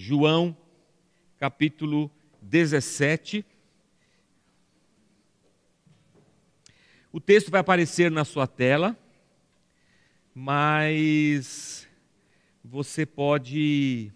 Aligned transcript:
João, 0.00 0.56
capítulo 1.38 2.10
17. 2.40 3.44
O 7.12 7.20
texto 7.20 7.50
vai 7.50 7.60
aparecer 7.60 8.10
na 8.10 8.24
sua 8.24 8.46
tela, 8.46 8.96
mas 10.34 11.86
você 12.64 13.04
pode 13.04 14.10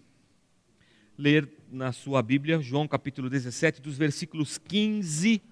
ler 1.19 1.53
na 1.71 1.93
sua 1.93 2.23
Bíblia, 2.23 2.63
João 2.63 2.89
capítulo 2.89 3.29
17, 3.29 3.83
dos 3.83 3.99
versículos 3.99 4.57
15 4.57 5.43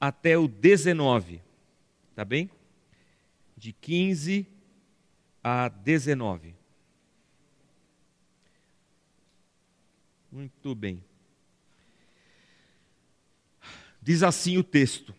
até 0.00 0.36
o 0.36 0.48
19. 0.48 1.40
Tá 2.12 2.24
bem? 2.24 2.50
De 3.56 3.72
15 3.72 4.48
a 5.44 5.68
19. 5.68 6.55
Muito 10.30 10.74
bem. 10.74 11.02
Diz 14.02 14.22
assim 14.22 14.56
o 14.56 14.64
texto: 14.64 15.14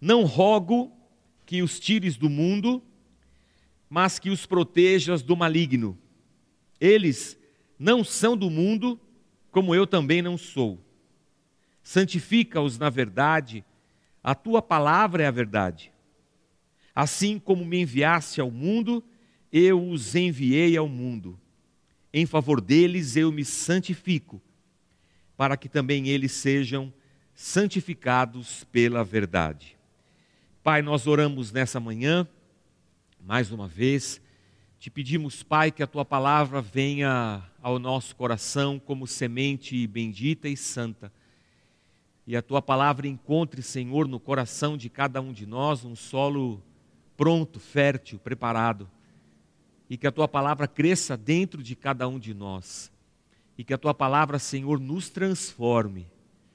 Não 0.00 0.24
rogo 0.24 0.92
que 1.44 1.62
os 1.62 1.78
tires 1.78 2.16
do 2.16 2.30
mundo, 2.30 2.82
mas 3.90 4.18
que 4.18 4.30
os 4.30 4.46
protejas 4.46 5.22
do 5.22 5.36
maligno. 5.36 5.98
Eles 6.80 7.38
não 7.78 8.02
são 8.02 8.36
do 8.36 8.48
mundo, 8.48 8.98
como 9.50 9.74
eu 9.74 9.86
também 9.86 10.22
não 10.22 10.38
sou. 10.38 10.82
Santifica-os 11.82 12.78
na 12.78 12.88
verdade, 12.88 13.64
a 14.22 14.34
tua 14.34 14.62
palavra 14.62 15.24
é 15.24 15.26
a 15.26 15.30
verdade. 15.30 15.92
Assim 16.94 17.38
como 17.38 17.64
me 17.64 17.80
enviaste 17.80 18.40
ao 18.40 18.50
mundo, 18.50 19.02
eu 19.52 19.88
os 19.90 20.14
enviei 20.14 20.76
ao 20.76 20.88
mundo. 20.88 21.38
Em 22.14 22.26
favor 22.26 22.60
deles 22.60 23.16
eu 23.16 23.32
me 23.32 23.42
santifico, 23.42 24.40
para 25.34 25.56
que 25.56 25.66
também 25.66 26.08
eles 26.08 26.32
sejam 26.32 26.92
santificados 27.34 28.64
pela 28.64 29.02
verdade. 29.02 29.78
Pai, 30.62 30.82
nós 30.82 31.06
oramos 31.06 31.50
nessa 31.50 31.80
manhã, 31.80 32.28
mais 33.18 33.50
uma 33.50 33.66
vez, 33.66 34.20
te 34.78 34.90
pedimos, 34.90 35.42
Pai, 35.42 35.72
que 35.72 35.82
a 35.82 35.86
tua 35.86 36.04
palavra 36.04 36.60
venha 36.60 37.42
ao 37.62 37.78
nosso 37.78 38.14
coração 38.14 38.78
como 38.78 39.06
semente 39.06 39.86
bendita 39.86 40.48
e 40.48 40.56
santa. 40.56 41.10
E 42.26 42.36
a 42.36 42.42
tua 42.42 42.60
palavra 42.60 43.08
encontre, 43.08 43.62
Senhor, 43.62 44.06
no 44.06 44.20
coração 44.20 44.76
de 44.76 44.90
cada 44.90 45.20
um 45.20 45.32
de 45.32 45.46
nós 45.46 45.82
um 45.84 45.96
solo 45.96 46.62
pronto, 47.16 47.58
fértil, 47.58 48.18
preparado 48.18 48.88
e 49.92 49.96
que 49.98 50.06
a 50.06 50.10
tua 50.10 50.26
palavra 50.26 50.66
cresça 50.66 51.18
dentro 51.18 51.62
de 51.62 51.76
cada 51.76 52.08
um 52.08 52.18
de 52.18 52.32
nós. 52.32 52.90
E 53.58 53.62
que 53.62 53.74
a 53.74 53.76
tua 53.76 53.92
palavra, 53.92 54.38
Senhor, 54.38 54.80
nos 54.80 55.10
transforme, 55.10 56.06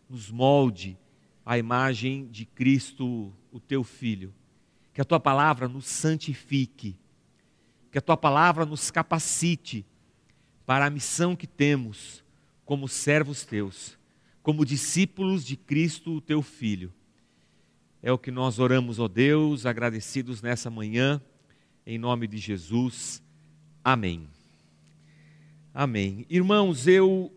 nos 0.09 0.31
molde 0.31 0.97
à 1.45 1.55
imagem 1.55 2.25
de 2.29 2.47
Cristo, 2.47 3.31
o 3.51 3.59
teu 3.59 3.83
Filho. 3.83 4.33
Que 4.91 5.01
a 5.01 5.05
tua 5.05 5.19
palavra 5.19 5.67
nos 5.67 5.85
santifique. 5.85 6.97
Que 7.91 7.99
a 7.99 8.01
tua 8.01 8.17
palavra 8.17 8.65
nos 8.65 8.89
capacite 8.89 9.85
para 10.65 10.87
a 10.87 10.89
missão 10.89 11.35
que 11.35 11.45
temos 11.45 12.23
como 12.65 12.87
servos 12.87 13.45
teus, 13.45 13.99
como 14.41 14.65
discípulos 14.65 15.45
de 15.45 15.55
Cristo, 15.55 16.13
o 16.13 16.21
teu 16.21 16.41
Filho. 16.41 16.91
É 18.01 18.11
o 18.11 18.17
que 18.17 18.31
nós 18.31 18.57
oramos, 18.57 18.97
ó 18.97 19.07
Deus, 19.07 19.67
agradecidos 19.67 20.41
nessa 20.41 20.71
manhã, 20.71 21.21
em 21.85 21.99
nome 21.99 22.25
de 22.25 22.39
Jesus. 22.39 23.21
Amém. 23.89 24.27
Amém. 25.73 26.25
Irmãos, 26.29 26.87
eu, 26.87 27.31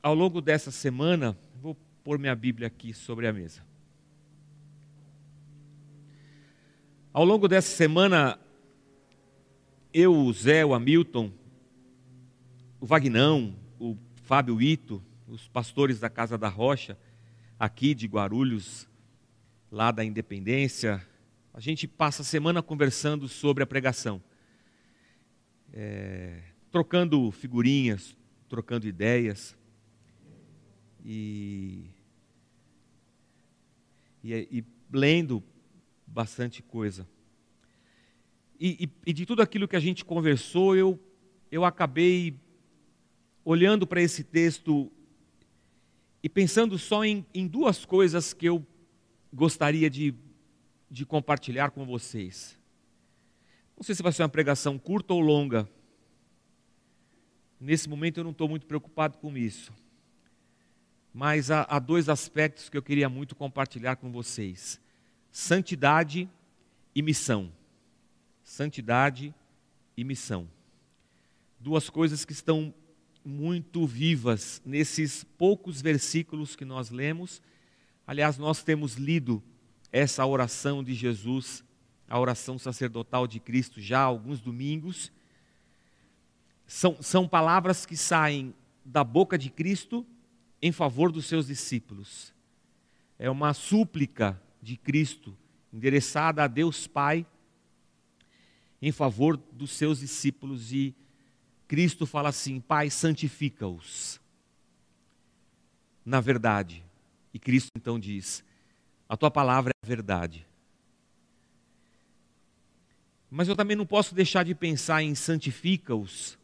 ao 0.00 0.14
longo 0.14 0.40
dessa 0.40 0.70
semana, 0.70 1.36
vou 1.60 1.76
pôr 2.04 2.20
minha 2.20 2.36
Bíblia 2.36 2.68
aqui 2.68 2.94
sobre 2.94 3.26
a 3.26 3.32
mesa. 3.32 3.66
Ao 7.12 7.24
longo 7.24 7.48
dessa 7.48 7.74
semana, 7.74 8.38
eu, 9.92 10.14
o 10.14 10.32
Zé, 10.32 10.64
o 10.64 10.72
Hamilton, 10.72 11.32
o 12.80 12.86
Vagnão, 12.86 13.56
o 13.80 13.96
Fábio 14.22 14.62
Ito, 14.62 15.02
os 15.26 15.48
pastores 15.48 15.98
da 15.98 16.08
Casa 16.08 16.38
da 16.38 16.48
Rocha, 16.48 16.96
aqui 17.58 17.92
de 17.92 18.06
Guarulhos, 18.06 18.88
lá 19.68 19.90
da 19.90 20.04
Independência, 20.04 21.04
a 21.52 21.58
gente 21.58 21.88
passa 21.88 22.22
a 22.22 22.24
semana 22.24 22.62
conversando 22.62 23.26
sobre 23.26 23.64
a 23.64 23.66
pregação 23.66 24.22
é, 25.78 26.42
trocando 26.70 27.30
figurinhas, 27.30 28.16
trocando 28.48 28.88
ideias. 28.88 29.54
E, 31.04 31.90
e, 34.24 34.34
e 34.50 34.64
lendo 34.90 35.44
bastante 36.06 36.62
coisa. 36.62 37.06
E, 38.58 38.88
e, 39.06 39.12
de 39.12 39.26
tudo 39.26 39.42
aquilo 39.42 39.68
que 39.68 39.76
a 39.76 39.80
gente 39.80 40.02
conversou, 40.02 40.74
eu, 40.74 40.98
eu 41.50 41.62
acabei 41.62 42.40
olhando 43.44 43.86
para 43.86 44.00
esse 44.00 44.24
texto 44.24 44.90
e 46.22 46.28
pensando 46.28 46.78
só 46.78 47.04
em, 47.04 47.24
em 47.34 47.46
duas 47.46 47.84
coisas 47.84 48.32
que 48.32 48.46
eu 48.46 48.66
gostaria 49.30 49.90
de, 49.90 50.14
de 50.90 51.04
compartilhar 51.04 51.70
com 51.70 51.84
vocês. 51.84 52.58
Não 53.76 53.84
sei 53.84 53.94
se 53.94 54.02
vai 54.02 54.12
ser 54.12 54.22
uma 54.22 54.28
pregação 54.28 54.78
curta 54.78 55.12
ou 55.12 55.20
longa. 55.20 55.68
Nesse 57.60 57.88
momento 57.88 58.18
eu 58.18 58.24
não 58.24 58.30
estou 58.30 58.48
muito 58.48 58.66
preocupado 58.66 59.18
com 59.18 59.36
isso. 59.36 59.72
Mas 61.12 61.50
há, 61.50 61.66
há 61.68 61.78
dois 61.78 62.08
aspectos 62.08 62.68
que 62.68 62.76
eu 62.76 62.82
queria 62.82 63.08
muito 63.08 63.34
compartilhar 63.34 63.96
com 63.96 64.10
vocês: 64.10 64.80
santidade 65.30 66.28
e 66.94 67.02
missão. 67.02 67.52
Santidade 68.42 69.34
e 69.96 70.04
missão. 70.04 70.48
Duas 71.60 71.90
coisas 71.90 72.24
que 72.24 72.32
estão 72.32 72.72
muito 73.24 73.86
vivas 73.86 74.62
nesses 74.64 75.24
poucos 75.24 75.82
versículos 75.82 76.54
que 76.54 76.64
nós 76.64 76.90
lemos. 76.90 77.42
Aliás, 78.06 78.38
nós 78.38 78.62
temos 78.62 78.94
lido 78.94 79.42
essa 79.90 80.24
oração 80.24 80.82
de 80.84 80.94
Jesus 80.94 81.64
a 82.08 82.18
oração 82.18 82.58
sacerdotal 82.58 83.26
de 83.26 83.40
Cristo 83.40 83.80
já 83.80 84.00
há 84.00 84.04
alguns 84.04 84.40
domingos. 84.40 85.12
São, 86.66 86.96
são 87.00 87.28
palavras 87.28 87.86
que 87.86 87.96
saem 87.96 88.54
da 88.84 89.02
boca 89.02 89.36
de 89.36 89.50
Cristo 89.50 90.06
em 90.60 90.72
favor 90.72 91.10
dos 91.10 91.26
seus 91.26 91.46
discípulos. 91.46 92.32
É 93.18 93.30
uma 93.30 93.54
súplica 93.54 94.40
de 94.62 94.76
Cristo 94.76 95.36
endereçada 95.72 96.44
a 96.44 96.46
Deus 96.46 96.86
Pai 96.86 97.26
em 98.80 98.92
favor 98.92 99.36
dos 99.36 99.70
seus 99.72 100.00
discípulos 100.00 100.72
e 100.72 100.94
Cristo 101.66 102.06
fala 102.06 102.28
assim: 102.28 102.60
Pai, 102.60 102.90
santifica-os 102.90 104.20
na 106.06 106.20
verdade. 106.20 106.84
E 107.34 107.38
Cristo 107.38 107.70
então 107.76 107.98
diz: 107.98 108.44
A 109.08 109.16
tua 109.16 109.30
palavra 109.30 109.72
é 109.72 109.84
a 109.84 109.88
verdade. 109.88 110.46
Mas 113.30 113.48
eu 113.48 113.56
também 113.56 113.76
não 113.76 113.86
posso 113.86 114.14
deixar 114.14 114.44
de 114.44 114.54
pensar 114.54 115.02
em 115.02 115.14
santifica-os, 115.14 116.38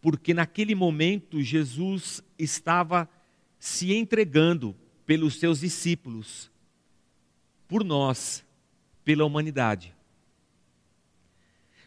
porque 0.00 0.32
naquele 0.32 0.74
momento 0.74 1.42
Jesus 1.42 2.22
estava 2.38 3.08
se 3.58 3.92
entregando 3.92 4.74
pelos 5.04 5.36
seus 5.36 5.60
discípulos, 5.60 6.50
por 7.66 7.84
nós, 7.84 8.44
pela 9.04 9.24
humanidade. 9.24 9.94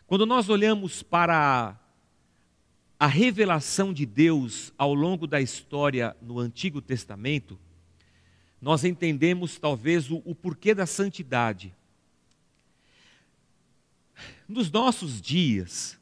Quando 0.07 0.25
nós 0.25 0.49
olhamos 0.49 1.01
para 1.01 1.79
a 2.99 3.07
revelação 3.07 3.93
de 3.93 4.05
Deus 4.05 4.73
ao 4.77 4.93
longo 4.93 5.25
da 5.25 5.41
história 5.41 6.15
no 6.21 6.37
Antigo 6.37 6.81
Testamento, 6.81 7.57
nós 8.61 8.83
entendemos 8.83 9.57
talvez 9.57 10.11
o, 10.11 10.21
o 10.25 10.35
porquê 10.35 10.75
da 10.75 10.85
santidade. 10.85 11.73
Nos 14.47 14.71
nossos 14.71 15.21
dias, 15.21 15.99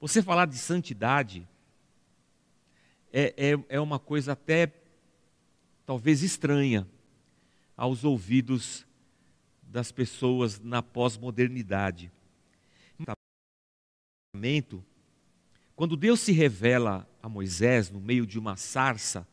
você 0.00 0.22
falar 0.22 0.46
de 0.46 0.58
santidade 0.58 1.48
é, 3.12 3.52
é, 3.52 3.64
é 3.76 3.80
uma 3.80 3.98
coisa 3.98 4.32
até 4.32 4.72
talvez 5.86 6.22
estranha 6.22 6.86
aos 7.76 8.04
ouvidos 8.04 8.86
das 9.62 9.90
pessoas 9.92 10.60
na 10.60 10.82
pós-modernidade. 10.82 12.10
Quando 15.76 15.96
Deus 15.96 16.20
se 16.20 16.32
revela 16.32 17.08
a 17.22 17.28
Moisés 17.28 17.90
no 17.90 18.00
meio 18.00 18.26
de 18.26 18.38
uma 18.38 18.56
sarça 18.56 19.26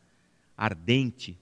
ardente, 0.56 1.38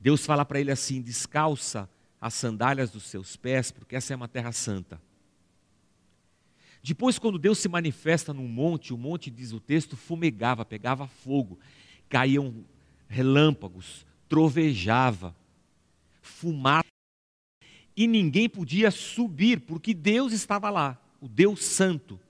Deus 0.00 0.26
fala 0.26 0.44
para 0.44 0.60
ele 0.60 0.70
assim: 0.70 1.00
descalça 1.00 1.88
as 2.22 2.34
sandálias 2.34 2.92
dos 2.92 3.02
seus 3.02 3.34
pés, 3.34 3.72
porque 3.72 3.96
essa 3.96 4.12
é 4.12 4.16
uma 4.16 4.28
terra 4.28 4.52
santa. 4.52 5.02
Depois, 6.80 7.18
quando 7.18 7.36
Deus 7.36 7.58
se 7.58 7.68
manifesta 7.68 8.32
num 8.32 8.46
monte, 8.46 8.94
o 8.94 8.96
monte, 8.96 9.28
diz 9.28 9.52
o 9.52 9.58
texto, 9.58 9.96
fumegava, 9.96 10.64
pegava 10.64 11.08
fogo, 11.08 11.58
caíam 12.08 12.64
relâmpagos, 13.08 14.06
trovejava, 14.28 15.34
fumava, 16.20 16.86
e 17.96 18.06
ninguém 18.06 18.48
podia 18.48 18.92
subir, 18.92 19.60
porque 19.60 19.92
Deus 19.92 20.32
estava 20.32 20.70
lá, 20.70 21.02
o 21.20 21.26
Deus 21.26 21.64
Santo, 21.64 22.20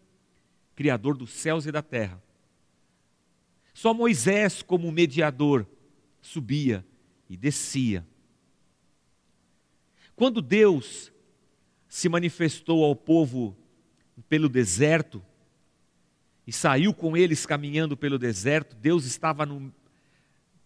Criador 0.75 1.19
dos 1.19 1.31
céus 1.33 1.67
e 1.67 1.71
da 1.71 1.83
terra. 1.83 2.21
Só 3.75 3.93
Moisés, 3.93 4.62
como 4.62 4.91
mediador, 4.91 5.67
subia 6.23 6.85
e 7.29 7.37
descia. 7.37 8.06
Quando 10.17 10.43
Deus 10.43 11.12
se 11.88 12.09
manifestou 12.09 12.85
ao 12.85 12.97
povo 12.97 13.56
pelo 14.29 14.49
deserto 14.49 15.23
e 16.47 16.53
saiu 16.53 16.93
com 16.94 17.17
eles 17.17 17.47
caminhando 17.47 17.97
pelo 17.97 18.19
deserto. 18.19 18.75
Deus 18.76 19.05
estava 19.05 19.44
num, 19.44 19.70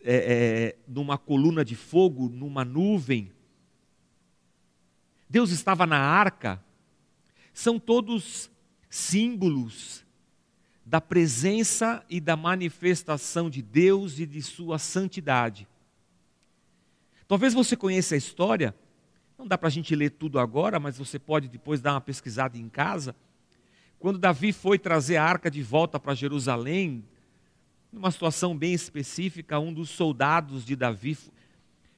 é, 0.01 0.15
é, 0.15 0.77
numa 0.87 1.19
coluna 1.19 1.65
de 1.65 1.75
fogo, 1.75 2.29
numa 2.29 2.65
nuvem. 2.65 3.33
Deus 5.29 5.51
estava 5.51 5.87
na 5.87 5.99
arca. 5.99 6.63
São 7.53 7.79
todos 7.79 8.51
símbolos 8.89 10.05
da 10.85 11.01
presença 11.01 12.05
e 12.09 12.21
da 12.21 12.37
manifestação 12.37 13.51
de 13.51 13.61
Deus 13.61 14.21
e 14.21 14.27
de 14.27 14.41
sua 14.41 14.79
santidade. 14.79 15.67
Talvez 17.27 17.53
você 17.53 17.77
conheça 17.77 18.15
a 18.15 18.19
história, 18.19 18.73
não 19.39 19.47
dá 19.47 19.59
para 19.59 19.69
a 19.69 19.71
gente 19.71 19.95
ler 19.95 20.11
tudo 20.11 20.39
agora, 20.39 20.81
mas 20.81 20.97
você 20.97 21.19
pode 21.19 21.49
depois 21.49 21.81
dar 21.81 21.93
uma 21.93 22.01
pesquisada 22.01 22.57
em 22.57 22.69
casa. 22.69 23.15
Quando 23.99 24.19
Davi 24.19 24.53
foi 24.53 24.79
trazer 24.79 25.17
a 25.17 25.25
arca 25.25 25.51
de 25.51 25.63
volta 25.63 26.01
para 26.01 26.15
Jerusalém, 26.15 27.05
numa 27.93 28.11
situação 28.11 28.57
bem 28.57 28.73
específica, 28.73 29.59
um 29.59 29.73
dos 29.73 29.91
soldados 29.91 30.65
de 30.65 30.75
Davi 30.75 31.19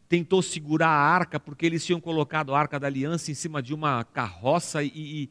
tentou 0.08 0.43
segurar 0.43 0.88
a 0.88 1.00
arca, 1.00 1.38
porque 1.38 1.67
eles 1.67 1.85
tinham 1.85 2.00
colocado 2.00 2.55
a 2.55 2.58
arca 2.58 2.79
da 2.81 2.87
aliança 2.87 3.31
em 3.31 3.35
cima 3.35 3.62
de 3.62 3.75
uma 3.75 4.05
carroça 4.05 4.82
e, 4.82 4.91
e, 4.94 5.31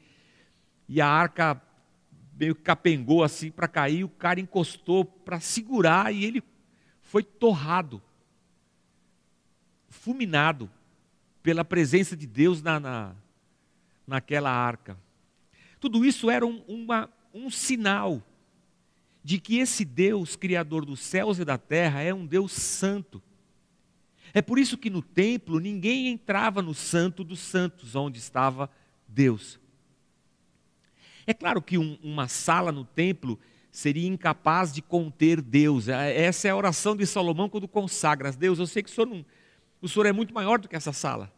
e 0.88 1.01
a 1.01 1.07
arca 1.07 1.62
meio 2.39 2.53
que 2.53 2.62
capengou 2.62 3.24
assim 3.24 3.50
para 3.50 3.68
cair, 3.68 4.03
o 4.03 4.10
cara 4.10 4.39
encostou 4.39 5.03
para 5.03 5.39
segurar 5.39 6.13
e 6.13 6.24
ele 6.24 6.44
foi 7.01 7.24
torrado, 7.24 8.01
fulminado 9.89 10.69
pela 11.48 11.64
presença 11.64 12.18
de 12.18 12.28
Deus 12.28 12.62
na, 12.62 12.78
na, 12.78 13.16
naquela 14.06 14.52
arca. 14.52 14.98
Tudo 15.80 16.04
isso 16.04 16.30
era 16.30 16.46
um, 16.46 16.62
uma, 16.68 17.10
um 17.34 17.50
sinal 17.50 18.22
de 19.24 19.40
que 19.40 19.58
esse 19.58 19.86
Deus, 19.86 20.36
Criador 20.36 20.84
dos 20.84 21.00
céus 21.00 21.40
e 21.40 21.46
da 21.46 21.58
terra, 21.58 22.02
é 22.02 22.14
um 22.14 22.26
Deus 22.26 22.52
santo. 22.52 23.24
É 24.34 24.42
por 24.42 24.60
isso 24.60 24.78
que 24.78 24.90
no 24.90 25.02
templo 25.02 25.58
ninguém 25.62 26.10
entrava 26.10 26.62
no 26.62 26.74
Santo 26.74 27.24
dos 27.24 27.40
Santos, 27.40 27.96
onde 27.96 28.20
estava 28.20 28.70
Deus. 29.08 29.58
É 31.26 31.34
claro 31.34 31.62
que 31.62 31.78
um, 31.78 31.98
uma 32.04 32.28
sala 32.28 32.74
no 32.74 32.84
templo 32.84 33.40
seria 33.72 34.06
incapaz 34.06 34.74
de 34.74 34.82
conter 34.82 35.40
Deus. 35.40 35.88
É, 35.88 36.24
essa 36.24 36.50
é 36.50 36.52
a 36.52 36.58
oração 36.58 36.94
de 36.94 37.08
Salomão 37.08 37.48
quando 37.48 37.70
consagra. 37.70 38.34
Deus, 38.34 38.60
eu 38.60 38.68
sei 38.68 38.84
que 38.84 38.90
o 38.90 38.94
senhor, 38.94 39.08
não, 39.08 39.26
o 39.82 39.88
senhor 39.88 40.08
é 40.08 40.12
muito 40.12 40.34
maior 40.34 40.60
do 40.60 40.68
que 40.68 40.76
essa 40.76 40.92
sala. 40.92 41.37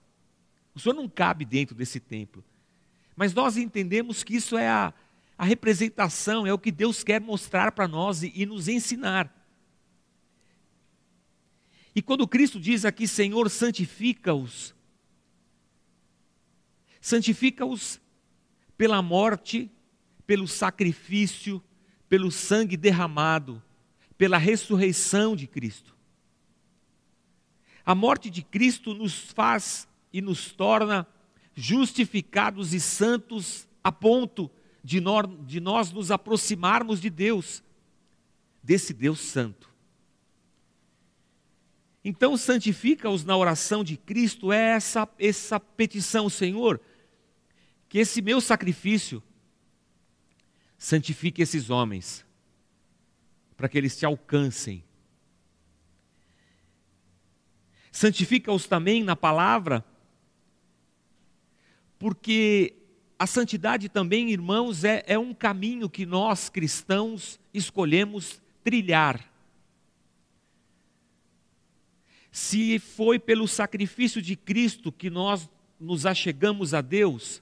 O 0.80 0.82
senhor 0.82 0.96
não 0.96 1.10
cabe 1.10 1.44
dentro 1.44 1.76
desse 1.76 2.00
templo. 2.00 2.42
Mas 3.14 3.34
nós 3.34 3.58
entendemos 3.58 4.24
que 4.24 4.38
isso 4.38 4.58
é 4.58 4.70
a, 4.70 4.94
a 5.38 5.44
representação, 5.44 6.48
é 6.48 6.54
o 6.54 6.58
que 6.58 6.72
Deus 6.72 7.04
quer 7.04 7.20
mostrar 7.20 7.74
para 7.74 7.86
nós 7.86 8.24
e, 8.24 8.32
e 8.34 8.46
nos 8.46 8.70
ensinar. 8.70 9.30
E 11.94 12.02
quando 12.02 12.26
Cristo 12.26 12.58
diz 12.58 12.86
aqui, 12.86 13.10
Senhor, 13.10 13.50
santifica-os, 13.50 14.74
santifica-os 17.02 18.00
pela 18.78 19.02
morte, 19.02 19.70
pelo 20.26 20.48
sacrifício, 20.48 21.62
pelo 22.08 22.32
sangue 22.32 22.78
derramado, 22.78 23.62
pela 24.18 24.38
ressurreição 24.38 25.36
de 25.36 25.46
Cristo. 25.46 25.94
A 27.86 27.94
morte 27.94 28.30
de 28.30 28.44
Cristo 28.44 28.94
nos 28.94 29.32
faz 29.32 29.89
e 30.12 30.22
nos 30.22 30.52
torna 30.52 31.08
justificados 31.54 32.74
e 32.74 32.80
santos 32.80 33.68
a 33.84 33.92
ponto 33.92 34.50
de 34.84 35.00
nós, 35.00 35.28
de 35.46 35.60
nós 35.60 35.92
nos 35.92 36.12
aproximarmos 36.12 37.02
de 37.02 37.10
Deus, 37.10 37.64
desse 38.64 38.94
Deus 38.94 39.20
Santo. 39.20 39.70
Então, 42.04 42.38
santifica-os 42.38 43.26
na 43.26 43.36
oração 43.36 43.84
de 43.84 43.98
Cristo, 43.98 44.52
é 44.54 44.72
essa, 44.72 45.08
essa 45.20 45.60
petição, 45.60 46.30
Senhor, 46.30 46.80
que 47.90 47.98
esse 47.98 48.22
meu 48.22 48.40
sacrifício 48.40 49.22
santifique 50.78 51.42
esses 51.42 51.70
homens, 51.70 52.26
para 53.58 53.68
que 53.68 53.78
eles 53.78 53.98
te 53.98 54.06
alcancem. 54.06 54.84
Santifica-os 57.92 58.66
também 58.66 59.04
na 59.04 59.16
palavra, 59.16 59.84
porque 62.00 62.74
a 63.20 63.28
santidade 63.28 63.90
também, 63.90 64.32
irmãos, 64.32 64.86
é, 64.86 65.04
é 65.06 65.20
um 65.20 65.34
caminho 65.34 65.90
que 65.90 66.06
nós 66.06 66.48
cristãos 66.48 67.38
escolhemos 67.54 68.42
trilhar. 68.64 69.30
Se 72.32 72.80
foi 72.80 73.20
pelo 73.20 73.46
sacrifício 73.46 74.22
de 74.22 74.38
Cristo 74.38 74.90
que 74.90 75.10
nós 75.10 75.50
nos 75.78 76.06
achegamos 76.06 76.74
a 76.74 76.80
Deus, 76.80 77.42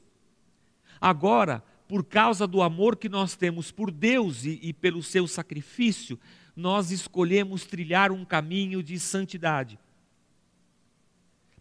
agora, 1.00 1.64
por 1.88 2.04
causa 2.04 2.48
do 2.48 2.64
amor 2.64 2.96
que 2.96 3.08
nós 3.08 3.36
temos 3.36 3.72
por 3.72 3.92
Deus 3.92 4.46
e, 4.46 4.60
e 4.64 4.74
pelo 4.74 5.04
seu 5.04 5.28
sacrifício, 5.28 6.20
nós 6.56 6.90
escolhemos 6.90 7.66
trilhar 7.66 8.12
um 8.12 8.26
caminho 8.26 8.82
de 8.82 9.00
santidade, 9.00 9.78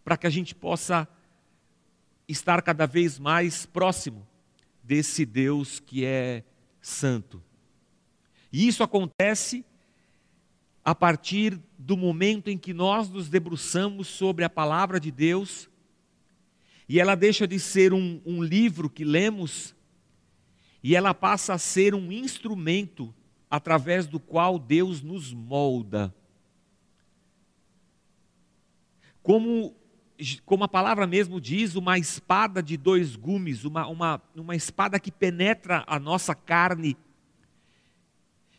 para 0.03 0.17
que 0.17 0.27
a 0.27 0.31
gente 0.31 0.55
possa 0.55 1.07
estar 2.29 2.63
cada 2.63 2.87
vez 2.87 3.19
mais 3.19 3.67
próximo 3.67 4.27
desse 4.83 5.25
Deus 5.25 5.81
que 5.81 6.05
é 6.05 6.45
santo. 6.81 7.43
E 8.53 8.67
isso 8.67 8.83
acontece 8.83 9.65
a 10.85 10.95
partir 10.95 11.61
do 11.77 11.97
momento 11.97 12.49
em 12.49 12.57
que 12.57 12.73
nós 12.73 13.09
nos 13.09 13.29
debruçamos 13.29 14.07
sobre 14.07 14.45
a 14.45 14.51
palavra 14.51 15.01
de 15.01 15.11
Deus 15.11 15.69
e 16.89 17.01
ela 17.01 17.17
deixa 17.17 17.47
de 17.47 17.59
ser 17.59 17.93
um, 17.93 18.21
um 18.25 18.43
livro 18.43 18.89
que 18.89 19.05
lemos 19.05 19.75
e 20.83 20.95
ela 20.95 21.13
passa 21.13 21.55
a 21.55 21.59
ser 21.59 21.95
um 21.95 22.13
instrumento 22.13 23.13
através 23.51 24.07
do 24.07 24.21
qual 24.21 24.59
Deus 24.59 25.03
nos 25.03 25.33
molda. 25.33 26.15
Como 29.23 29.75
como 30.45 30.65
a 30.65 30.69
palavra 30.69 31.07
mesmo 31.07 31.41
diz, 31.41 31.75
uma 31.75 31.99
espada 31.99 32.63
de 32.63 32.77
dois 32.77 33.17
gumes, 33.17 33.65
uma, 33.65 33.87
uma, 33.87 34.23
uma 34.35 34.57
espada 34.57 34.99
que 34.99 35.11
penetra 35.11 35.85
a 35.87 35.99
nossa 35.99 36.35
carne, 36.35 36.97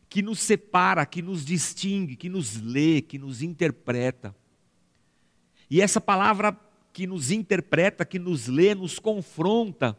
que 0.09 0.21
nos 0.21 0.39
separa, 0.39 1.05
que 1.05 1.21
nos 1.21 1.43
distingue, 1.43 2.15
que 2.15 2.29
nos 2.29 2.61
lê, 2.61 3.01
que 3.01 3.17
nos 3.17 3.41
interpreta. 3.41 4.35
E 5.69 5.81
essa 5.81 5.99
palavra 5.99 6.57
que 6.93 7.05
nos 7.05 7.31
interpreta, 7.31 8.05
que 8.05 8.17
nos 8.17 8.47
lê, 8.47 8.73
nos 8.73 8.99
confronta, 8.99 9.97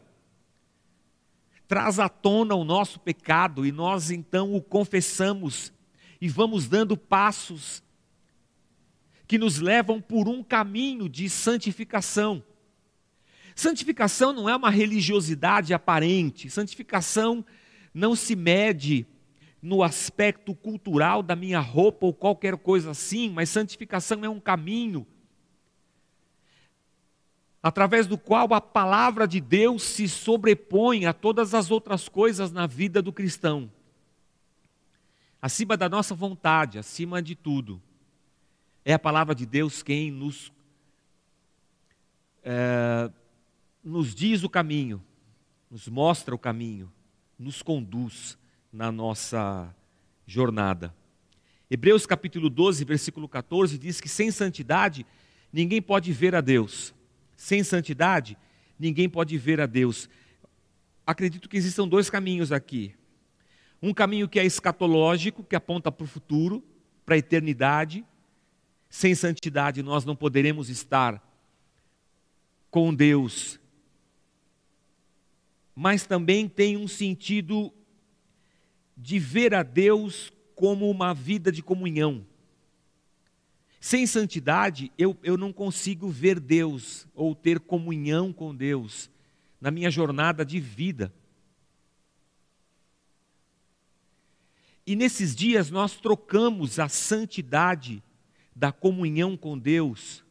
traz 1.67 1.99
à 1.99 2.09
tona 2.09 2.55
o 2.55 2.63
nosso 2.63 2.99
pecado 2.99 3.65
e 3.65 3.71
nós 3.71 4.09
então 4.09 4.55
o 4.55 4.61
confessamos 4.61 5.71
e 6.19 6.27
vamos 6.27 6.67
dando 6.67 6.97
passos 6.97 7.83
que 9.29 9.37
nos 9.37 9.59
levam 9.59 10.01
por 10.01 10.27
um 10.27 10.41
caminho 10.41 11.07
de 11.07 11.29
santificação. 11.29 12.43
Santificação 13.55 14.33
não 14.33 14.49
é 14.49 14.55
uma 14.55 14.71
religiosidade 14.71 15.71
aparente, 15.71 16.49
santificação 16.49 17.45
não 17.93 18.15
se 18.15 18.35
mede 18.35 19.05
no 19.61 19.83
aspecto 19.83 20.55
cultural 20.55 21.21
da 21.21 21.35
minha 21.35 21.59
roupa 21.59 22.07
ou 22.07 22.13
qualquer 22.13 22.57
coisa 22.57 22.89
assim, 22.89 23.29
mas 23.29 23.49
santificação 23.49 24.25
é 24.25 24.29
um 24.29 24.39
caminho 24.39 25.05
através 27.61 28.07
do 28.07 28.17
qual 28.17 28.51
a 28.55 28.61
palavra 28.61 29.27
de 29.27 29.39
Deus 29.39 29.83
se 29.83 30.09
sobrepõe 30.09 31.05
a 31.05 31.13
todas 31.13 31.53
as 31.53 31.69
outras 31.69 32.09
coisas 32.09 32.51
na 32.51 32.65
vida 32.65 32.99
do 32.99 33.13
cristão. 33.13 33.71
Acima 35.39 35.77
da 35.77 35.87
nossa 35.87 36.15
vontade, 36.15 36.79
acima 36.79 37.21
de 37.21 37.35
tudo. 37.35 37.79
É 38.83 38.93
a 38.93 38.99
palavra 38.99 39.35
de 39.35 39.45
Deus 39.45 39.83
quem 39.83 40.09
nos, 40.09 40.51
é, 42.43 43.11
nos 43.83 44.15
diz 44.15 44.43
o 44.43 44.49
caminho, 44.49 45.03
nos 45.69 45.87
mostra 45.87 46.33
o 46.33 46.39
caminho, 46.39 46.91
nos 47.37 47.61
conduz 47.61 48.37
na 48.71 48.91
nossa 48.91 49.75
jornada. 50.25 50.95
Hebreus 51.69 52.05
capítulo 52.05 52.49
12, 52.49 52.83
versículo 52.83 53.27
14 53.27 53.77
diz 53.77 54.01
que 54.01 54.09
sem 54.09 54.31
santidade 54.31 55.05
ninguém 55.51 55.81
pode 55.81 56.11
ver 56.11 56.33
a 56.33 56.41
Deus. 56.41 56.93
Sem 57.35 57.63
santidade 57.63 58.37
ninguém 58.79 59.09
pode 59.09 59.37
ver 59.37 59.59
a 59.59 59.65
Deus. 59.65 60.09
Acredito 61.05 61.49
que 61.49 61.57
existam 61.57 61.87
dois 61.87 62.09
caminhos 62.09 62.51
aqui. 62.51 62.95
Um 63.81 63.93
caminho 63.93 64.27
que 64.27 64.39
é 64.39 64.45
escatológico, 64.45 65.43
que 65.43 65.55
aponta 65.55 65.91
para 65.91 66.03
o 66.03 66.07
futuro, 66.07 66.63
para 67.05 67.15
a 67.15 67.17
eternidade. 67.17 68.05
Sem 68.89 69.13
santidade 69.13 69.83
nós 69.83 70.03
não 70.03 70.15
poderemos 70.15 70.69
estar 70.69 71.23
com 72.71 72.93
Deus. 72.93 73.59
Mas 75.75 76.05
também 76.05 76.49
tem 76.49 76.75
um 76.75 76.87
sentido 76.87 77.71
de 78.97 79.19
ver 79.19 79.53
a 79.53 79.63
Deus 79.63 80.33
como 80.55 80.89
uma 80.89 81.13
vida 81.13 81.51
de 81.51 81.61
comunhão. 81.61 82.25
Sem 83.79 84.05
santidade, 84.05 84.91
eu, 84.97 85.15
eu 85.23 85.37
não 85.37 85.53
consigo 85.53 86.09
ver 86.09 86.39
Deus 86.39 87.07
ou 87.13 87.33
ter 87.33 87.59
comunhão 87.61 88.33
com 88.33 88.53
Deus 88.53 89.09
na 89.61 89.71
minha 89.71 89.89
jornada 89.89 90.43
de 90.43 90.59
vida. 90.59 91.13
E 94.85 94.95
nesses 94.95 95.35
dias 95.35 95.69
nós 95.69 95.95
trocamos 95.95 96.79
a 96.79 96.89
santidade 96.89 98.03
da 98.55 98.71
comunhão 98.71 99.37
com 99.37 99.57
Deus, 99.57 100.23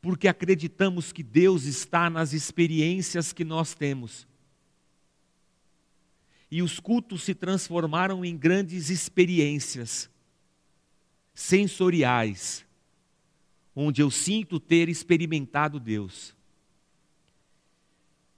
porque 0.00 0.28
acreditamos 0.28 1.12
que 1.12 1.22
Deus 1.22 1.64
está 1.64 2.10
nas 2.10 2.32
experiências 2.32 3.32
que 3.32 3.44
nós 3.44 3.74
temos 3.74 4.26
e 6.54 6.62
os 6.62 6.78
cultos 6.78 7.24
se 7.24 7.34
transformaram 7.34 8.24
em 8.24 8.36
grandes 8.36 8.88
experiências 8.88 10.08
sensoriais, 11.34 12.64
onde 13.74 14.00
eu 14.00 14.08
sinto 14.08 14.60
ter 14.60 14.88
experimentado 14.88 15.80
Deus. 15.80 16.32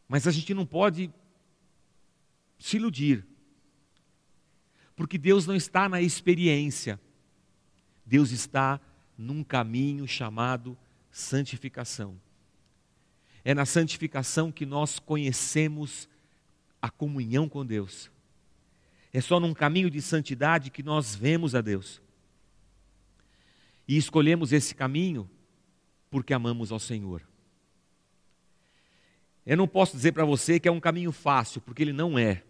Mas 0.08 0.26
a 0.26 0.30
gente 0.30 0.54
não 0.54 0.64
pode 0.64 1.12
se 2.58 2.78
iludir, 2.78 3.22
porque 4.94 5.18
Deus 5.18 5.46
não 5.46 5.54
está 5.54 5.86
na 5.86 6.00
experiência, 6.00 6.98
Deus 8.06 8.30
está 8.30 8.80
num 9.18 9.42
caminho 9.42 10.06
chamado 10.06 10.78
santificação. 11.10 12.18
É 13.44 13.52
na 13.52 13.66
santificação 13.66 14.52
que 14.52 14.64
nós 14.64 14.98
conhecemos 14.98 16.08
a 16.80 16.88
comunhão 16.88 17.48
com 17.48 17.66
Deus. 17.66 18.10
É 19.12 19.20
só 19.20 19.40
num 19.40 19.54
caminho 19.54 19.90
de 19.90 20.00
santidade 20.00 20.70
que 20.70 20.82
nós 20.82 21.14
vemos 21.14 21.54
a 21.54 21.60
Deus. 21.60 22.00
E 23.88 23.96
escolhemos 23.96 24.52
esse 24.52 24.74
caminho 24.74 25.28
porque 26.10 26.34
amamos 26.34 26.70
ao 26.70 26.78
Senhor. 26.78 27.22
Eu 29.44 29.56
não 29.56 29.68
posso 29.68 29.96
dizer 29.96 30.12
para 30.12 30.24
você 30.24 30.58
que 30.58 30.68
é 30.68 30.72
um 30.72 30.80
caminho 30.80 31.12
fácil, 31.12 31.60
porque 31.60 31.82
ele 31.82 31.92
não 31.92 32.18
é. 32.18 32.42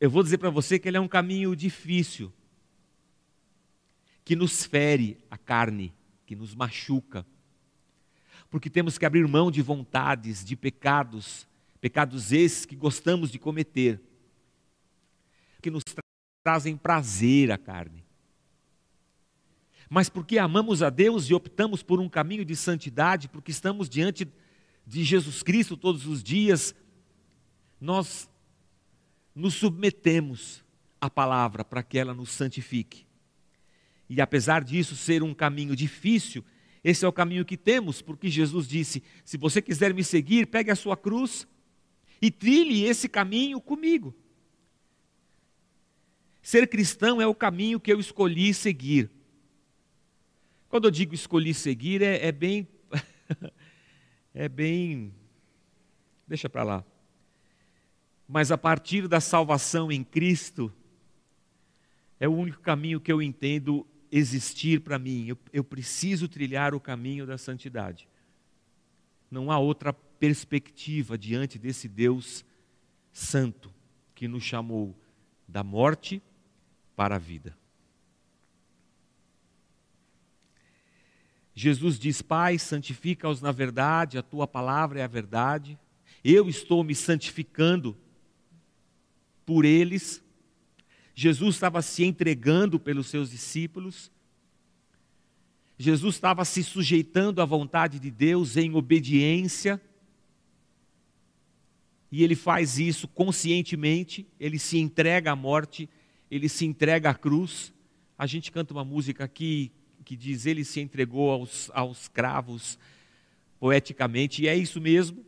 Eu 0.00 0.10
vou 0.10 0.22
dizer 0.22 0.38
para 0.38 0.50
você 0.50 0.78
que 0.78 0.88
ele 0.88 0.96
é 0.96 1.00
um 1.00 1.08
caminho 1.08 1.54
difícil, 1.54 2.32
que 4.24 4.34
nos 4.34 4.64
fere 4.64 5.18
a 5.30 5.36
carne, 5.36 5.92
que 6.26 6.34
nos 6.34 6.54
machuca 6.54 7.26
porque 8.50 8.68
temos 8.68 8.98
que 8.98 9.06
abrir 9.06 9.26
mão 9.28 9.50
de 9.50 9.62
vontades, 9.62 10.44
de 10.44 10.56
pecados, 10.56 11.46
pecados 11.80 12.32
esses 12.32 12.66
que 12.66 12.74
gostamos 12.74 13.30
de 13.30 13.38
cometer, 13.38 14.00
que 15.62 15.70
nos 15.70 15.84
trazem 16.42 16.76
prazer 16.76 17.52
à 17.52 17.56
carne. 17.56 18.04
Mas 19.88 20.08
porque 20.08 20.38
amamos 20.38 20.82
a 20.82 20.90
Deus 20.90 21.30
e 21.30 21.34
optamos 21.34 21.82
por 21.82 22.00
um 22.00 22.08
caminho 22.08 22.44
de 22.44 22.56
santidade, 22.56 23.28
porque 23.28 23.52
estamos 23.52 23.88
diante 23.88 24.28
de 24.86 25.04
Jesus 25.04 25.42
Cristo 25.42 25.76
todos 25.76 26.06
os 26.06 26.22
dias, 26.22 26.74
nós 27.80 28.28
nos 29.40 29.54
submetemos 29.54 30.62
à 31.00 31.10
palavra 31.10 31.64
para 31.64 31.82
que 31.82 31.98
ela 31.98 32.14
nos 32.14 32.30
santifique. 32.30 33.06
E 34.08 34.20
apesar 34.20 34.62
disso 34.62 34.94
ser 34.94 35.22
um 35.22 35.32
caminho 35.32 35.74
difícil, 35.74 36.44
esse 36.82 37.04
é 37.04 37.08
o 37.08 37.12
caminho 37.12 37.44
que 37.44 37.56
temos, 37.56 38.02
porque 38.02 38.28
Jesus 38.28 38.68
disse: 38.68 39.02
se 39.24 39.36
você 39.36 39.60
quiser 39.62 39.94
me 39.94 40.04
seguir, 40.04 40.46
pegue 40.46 40.70
a 40.70 40.76
sua 40.76 40.96
cruz 40.96 41.46
e 42.20 42.30
trilhe 42.30 42.84
esse 42.84 43.08
caminho 43.08 43.60
comigo. 43.60 44.14
Ser 46.42 46.66
cristão 46.66 47.20
é 47.20 47.26
o 47.26 47.34
caminho 47.34 47.78
que 47.78 47.92
eu 47.92 48.00
escolhi 48.00 48.52
seguir. 48.54 49.10
Quando 50.68 50.86
eu 50.86 50.90
digo 50.90 51.14
escolhi 51.14 51.52
seguir, 51.52 52.02
é, 52.02 52.26
é 52.26 52.32
bem. 52.32 52.66
é 54.34 54.48
bem. 54.48 55.14
Deixa 56.26 56.48
para 56.48 56.62
lá. 56.62 56.89
Mas 58.32 58.52
a 58.52 58.56
partir 58.56 59.08
da 59.08 59.20
salvação 59.20 59.90
em 59.90 60.04
Cristo, 60.04 60.72
é 62.20 62.28
o 62.28 62.32
único 62.32 62.60
caminho 62.60 63.00
que 63.00 63.10
eu 63.10 63.20
entendo 63.20 63.84
existir 64.08 64.82
para 64.82 65.00
mim, 65.00 65.26
eu, 65.26 65.38
eu 65.52 65.64
preciso 65.64 66.28
trilhar 66.28 66.72
o 66.72 66.78
caminho 66.78 67.26
da 67.26 67.36
santidade. 67.36 68.08
Não 69.28 69.50
há 69.50 69.58
outra 69.58 69.92
perspectiva 69.92 71.18
diante 71.18 71.58
desse 71.58 71.88
Deus 71.88 72.44
santo 73.12 73.74
que 74.14 74.28
nos 74.28 74.44
chamou 74.44 74.96
da 75.48 75.64
morte 75.64 76.22
para 76.94 77.16
a 77.16 77.18
vida. 77.18 77.58
Jesus 81.52 81.98
diz: 81.98 82.22
Pai, 82.22 82.60
santifica-os 82.60 83.42
na 83.42 83.50
verdade, 83.50 84.18
a 84.18 84.22
tua 84.22 84.46
palavra 84.46 85.00
é 85.00 85.02
a 85.02 85.08
verdade. 85.08 85.76
Eu 86.22 86.48
estou 86.48 86.84
me 86.84 86.94
santificando 86.94 87.96
por 89.50 89.64
eles 89.64 90.22
Jesus 91.12 91.56
estava 91.56 91.82
se 91.82 92.04
entregando 92.04 92.78
pelos 92.78 93.08
seus 93.08 93.30
discípulos. 93.30 94.10
Jesus 95.76 96.14
estava 96.14 96.44
se 96.44 96.62
sujeitando 96.62 97.42
à 97.42 97.44
vontade 97.44 97.98
de 97.98 98.10
Deus 98.10 98.56
em 98.56 98.72
obediência. 98.74 99.78
E 102.10 102.22
ele 102.22 102.34
faz 102.34 102.78
isso 102.78 103.06
conscientemente, 103.06 104.24
ele 104.38 104.58
se 104.58 104.78
entrega 104.78 105.32
à 105.32 105.36
morte, 105.36 105.90
ele 106.30 106.48
se 106.48 106.64
entrega 106.64 107.10
à 107.10 107.14
cruz. 107.14 107.70
A 108.16 108.26
gente 108.26 108.50
canta 108.50 108.72
uma 108.72 108.84
música 108.84 109.24
aqui 109.24 109.72
que 110.04 110.16
diz: 110.16 110.46
Ele 110.46 110.64
se 110.64 110.80
entregou 110.80 111.30
aos, 111.32 111.70
aos 111.74 112.08
cravos, 112.08 112.78
poeticamente, 113.58 114.44
e 114.44 114.48
é 114.48 114.56
isso 114.56 114.80
mesmo. 114.80 115.22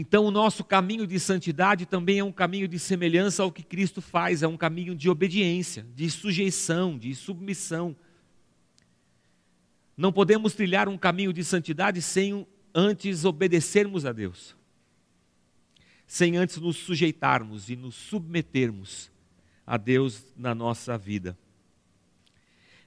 Então, 0.00 0.24
o 0.24 0.30
nosso 0.30 0.64
caminho 0.64 1.06
de 1.06 1.20
santidade 1.20 1.84
também 1.84 2.20
é 2.20 2.24
um 2.24 2.32
caminho 2.32 2.66
de 2.66 2.78
semelhança 2.78 3.42
ao 3.42 3.52
que 3.52 3.62
Cristo 3.62 4.00
faz, 4.00 4.42
é 4.42 4.48
um 4.48 4.56
caminho 4.56 4.94
de 4.94 5.10
obediência, 5.10 5.86
de 5.94 6.10
sujeição, 6.10 6.96
de 6.96 7.14
submissão. 7.14 7.94
Não 9.94 10.10
podemos 10.10 10.54
trilhar 10.54 10.88
um 10.88 10.96
caminho 10.96 11.34
de 11.34 11.44
santidade 11.44 12.00
sem 12.00 12.46
antes 12.74 13.26
obedecermos 13.26 14.06
a 14.06 14.12
Deus, 14.12 14.56
sem 16.06 16.38
antes 16.38 16.56
nos 16.56 16.78
sujeitarmos 16.78 17.68
e 17.68 17.76
nos 17.76 17.94
submetermos 17.94 19.10
a 19.66 19.76
Deus 19.76 20.24
na 20.34 20.54
nossa 20.54 20.96
vida. 20.96 21.36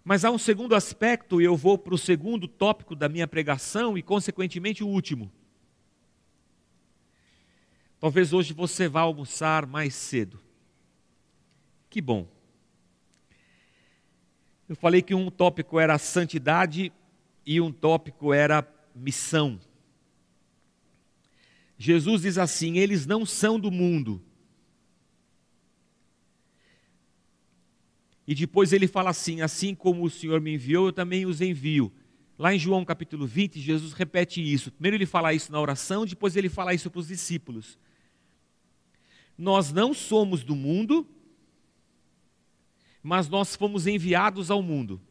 Mas 0.04 0.26
há 0.26 0.32
um 0.32 0.40
segundo 0.40 0.74
aspecto, 0.74 1.40
e 1.40 1.46
eu 1.46 1.56
vou 1.56 1.78
para 1.78 1.94
o 1.94 1.98
segundo 1.98 2.48
tópico 2.48 2.96
da 2.96 3.08
minha 3.08 3.28
pregação 3.28 3.96
e, 3.96 4.02
consequentemente, 4.02 4.84
o 4.84 4.88
último 4.88 5.32
Talvez 8.04 8.34
hoje 8.34 8.52
você 8.52 8.90
vá 8.90 9.00
almoçar 9.00 9.66
mais 9.66 9.96
cedo. 9.96 10.38
Que 11.90 12.02
bom. 12.02 12.28
Eu 14.68 14.76
falei 14.76 15.02
que 15.02 15.16
um 15.16 15.32
tópico 15.32 15.80
era 15.80 15.98
santidade 15.98 16.92
e 17.46 17.62
um 17.62 17.72
tópico 17.72 18.34
era 18.34 18.68
missão. 18.94 19.58
Jesus 21.78 22.24
diz 22.24 22.38
assim: 22.38 22.78
eles 22.78 23.06
não 23.06 23.26
são 23.26 23.58
do 23.58 23.72
mundo. 23.72 24.22
E 28.28 28.36
depois 28.36 28.74
ele 28.74 28.86
fala 28.86 29.12
assim: 29.12 29.40
assim 29.40 29.74
como 29.74 30.04
o 30.04 30.10
Senhor 30.10 30.42
me 30.42 30.56
enviou, 30.56 30.88
eu 30.88 30.94
também 30.94 31.26
os 31.26 31.40
envio. 31.40 31.90
Lá 32.38 32.54
em 32.54 32.60
João 32.60 32.84
capítulo 32.84 33.26
20, 33.26 33.62
Jesus 33.62 33.94
repete 33.94 34.42
isso. 34.42 34.74
Primeiro 34.74 34.98
ele 34.98 35.06
fala 35.06 35.34
isso 35.34 35.50
na 35.54 35.62
oração, 35.62 36.06
depois 36.06 36.36
ele 36.36 36.50
fala 36.50 36.74
isso 36.74 36.92
para 36.92 37.00
os 37.00 37.08
discípulos. 37.08 37.78
Nós 39.38 39.72
não 39.72 39.94
somos 39.94 40.44
do 40.44 40.56
mundo, 40.56 41.08
mas 43.02 43.28
nós 43.28 43.56
fomos 43.56 43.88
enviados 43.88 44.50
ao 44.50 44.62
mundo. 44.62 45.02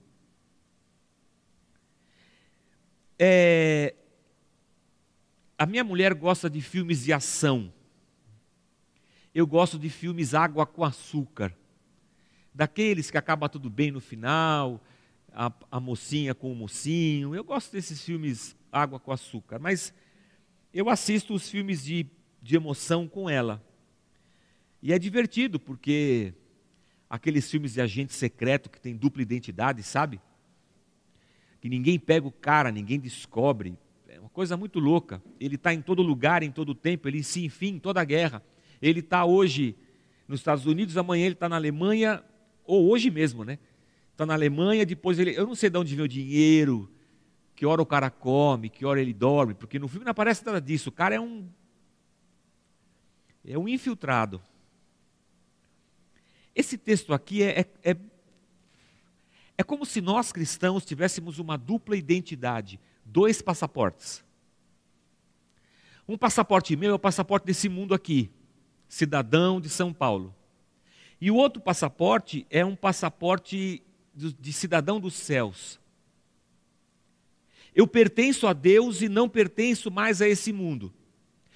É, 3.19 3.95
a 5.59 5.67
minha 5.67 5.85
mulher 5.85 6.15
gosta 6.15 6.51
de 6.51 6.61
filmes 6.61 7.05
de 7.05 7.13
ação. 7.13 7.73
Eu 9.35 9.47
gosto 9.47 9.79
de 9.79 9.89
filmes 9.89 10.35
água 10.35 10.67
com 10.67 10.83
açúcar. 10.83 11.57
Daqueles 12.53 13.11
que 13.11 13.17
acaba 13.17 13.49
tudo 13.49 13.71
bem 13.71 13.91
no 13.91 14.01
final, 14.01 14.83
a, 15.33 15.53
a 15.71 15.79
mocinha 15.79 16.35
com 16.35 16.51
o 16.51 16.57
mocinho. 16.57 17.35
Eu 17.35 17.45
gosto 17.45 17.73
desses 17.73 18.03
filmes 18.03 18.57
água 18.73 18.99
com 18.99 19.13
açúcar. 19.13 19.59
Mas 19.59 19.95
eu 20.73 20.89
assisto 20.89 21.35
os 21.35 21.49
filmes 21.49 21.85
de, 21.85 22.07
de 22.43 22.57
emoção 22.57 23.07
com 23.07 23.29
ela. 23.29 23.63
E 24.83 24.93
é 24.93 24.99
divertido, 24.99 25.61
porque 25.61 26.35
aqueles 27.09 27.49
filmes 27.49 27.75
de 27.75 27.81
agente 27.81 28.13
secreto 28.13 28.69
que 28.69 28.81
tem 28.81 28.97
dupla 28.97 29.23
identidade, 29.23 29.83
sabe? 29.83 30.21
Que 31.61 31.69
ninguém 31.69 31.99
pega 31.99 32.27
o 32.27 32.33
cara, 32.33 32.73
ninguém 32.73 32.99
descobre. 32.99 33.79
É 34.09 34.19
uma 34.19 34.29
coisa 34.29 34.57
muito 34.57 34.81
louca. 34.81 35.23
Ele 35.39 35.55
está 35.55 35.73
em 35.73 35.81
todo 35.81 36.03
lugar, 36.03 36.43
em 36.43 36.51
todo 36.51 36.75
tempo, 36.75 37.07
ele 37.07 37.23
se 37.23 37.45
enfim 37.45 37.75
em 37.75 37.79
toda 37.79 38.01
a 38.01 38.05
guerra. 38.05 38.43
Ele 38.81 38.99
está 38.99 39.25
hoje 39.25 39.77
nos 40.27 40.41
Estados 40.41 40.67
Unidos, 40.67 40.97
amanhã 40.97 41.27
ele 41.27 41.35
está 41.35 41.49
na 41.49 41.57
Alemanha, 41.57 42.25
ou 42.65 42.91
hoje 42.91 43.11
mesmo, 43.11 43.45
né? 43.45 43.59
Está 44.11 44.27
na 44.27 44.35
Alemanha, 44.35 44.85
depois 44.85 45.19
ele. 45.19 45.37
Eu 45.37 45.47
não 45.47 45.55
sei 45.55 45.71
de 45.71 45.79
onde 45.79 45.95
vem 45.95 46.05
o 46.05 46.09
dinheiro, 46.09 46.91
que 47.55 47.65
hora 47.65 47.81
o 47.81 47.87
cara 47.87 48.11
come, 48.11 48.69
que 48.69 48.85
hora 48.85 49.01
ele 49.01 49.15
dorme, 49.15 49.55
porque 49.55 49.79
no 49.79 49.87
filme 49.87 50.05
não 50.05 50.11
aparece 50.11 50.45
nada 50.45 50.61
disso. 50.61 50.89
O 50.89 50.93
cara 50.93 51.15
é 51.15 51.21
um. 51.21 51.47
É 53.45 53.57
um 53.57 53.69
infiltrado. 53.69 54.43
Esse 56.55 56.77
texto 56.77 57.15
aqui 57.15 57.43
é, 57.43 57.61
é, 57.61 57.93
é, 57.93 57.97
é 59.59 59.63
como 59.63 59.87
se 59.87 60.01
nós 60.01 60.33
cristãos 60.33 60.85
tivéssemos 60.85 61.39
uma 61.39 61.57
dupla 61.57 61.97
identidade, 61.97 62.79
dois 63.05 63.41
passaportes. 63.41 64.25
Um 66.07 66.19
passaporte 66.19 66.77
meu 66.77 66.91
é 66.91 66.95
o 66.95 66.99
passaporte 66.99 67.47
desse 67.47 67.69
mundo 67.69 67.95
aqui, 67.95 68.31
cidadão 68.89 69.61
de 69.61 69.69
São 69.69 69.93
Paulo. 69.93 70.35
E 71.21 71.31
o 71.31 71.37
outro 71.37 71.63
passaporte 71.63 72.47
é 72.51 72.65
um 72.65 72.77
passaporte 72.77 73.83
de 74.15 74.53
cidadão 74.53 75.01
dos 75.01 75.15
céus. 75.15 75.81
Eu 77.75 77.87
pertenço 77.87 78.47
a 78.47 78.53
Deus 78.53 79.01
e 79.01 79.09
não 79.09 79.29
pertenço 79.29 79.91
mais 79.91 80.21
a 80.21 80.29
esse 80.29 80.53
mundo, 80.53 80.93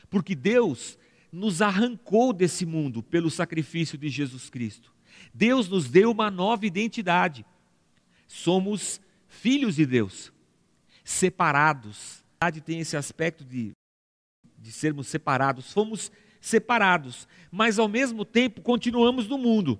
porque 0.09 0.35
Deus 0.35 0.97
nos 1.37 1.61
arrancou 1.61 2.33
desse 2.33 2.65
mundo 2.65 3.03
pelo 3.03 3.31
sacrifício 3.31 3.99
de 3.99 4.09
Jesus 4.09 4.49
Cristo. 4.49 4.91
Deus 5.35 5.69
nos 5.69 5.87
deu 5.87 6.11
uma 6.11 6.31
nova 6.31 6.65
identidade. 6.65 7.45
Somos 8.27 8.99
filhos 9.29 9.77
de 9.77 9.85
Deus, 9.85 10.33
separados. 11.05 12.25
A 12.41 12.51
tem 12.51 12.81
esse 12.81 12.97
aspecto 12.97 13.45
de, 13.45 13.73
de 14.59 14.73
sermos 14.73 15.09
separados. 15.09 15.75
Fomos 15.75 16.11
separados, 16.41 17.29
mas 17.51 17.79
ao 17.79 17.87
mesmo 17.87 18.25
tempo 18.25 18.63
continuamos 18.63 19.29
no 19.29 19.37
mundo. 19.37 19.79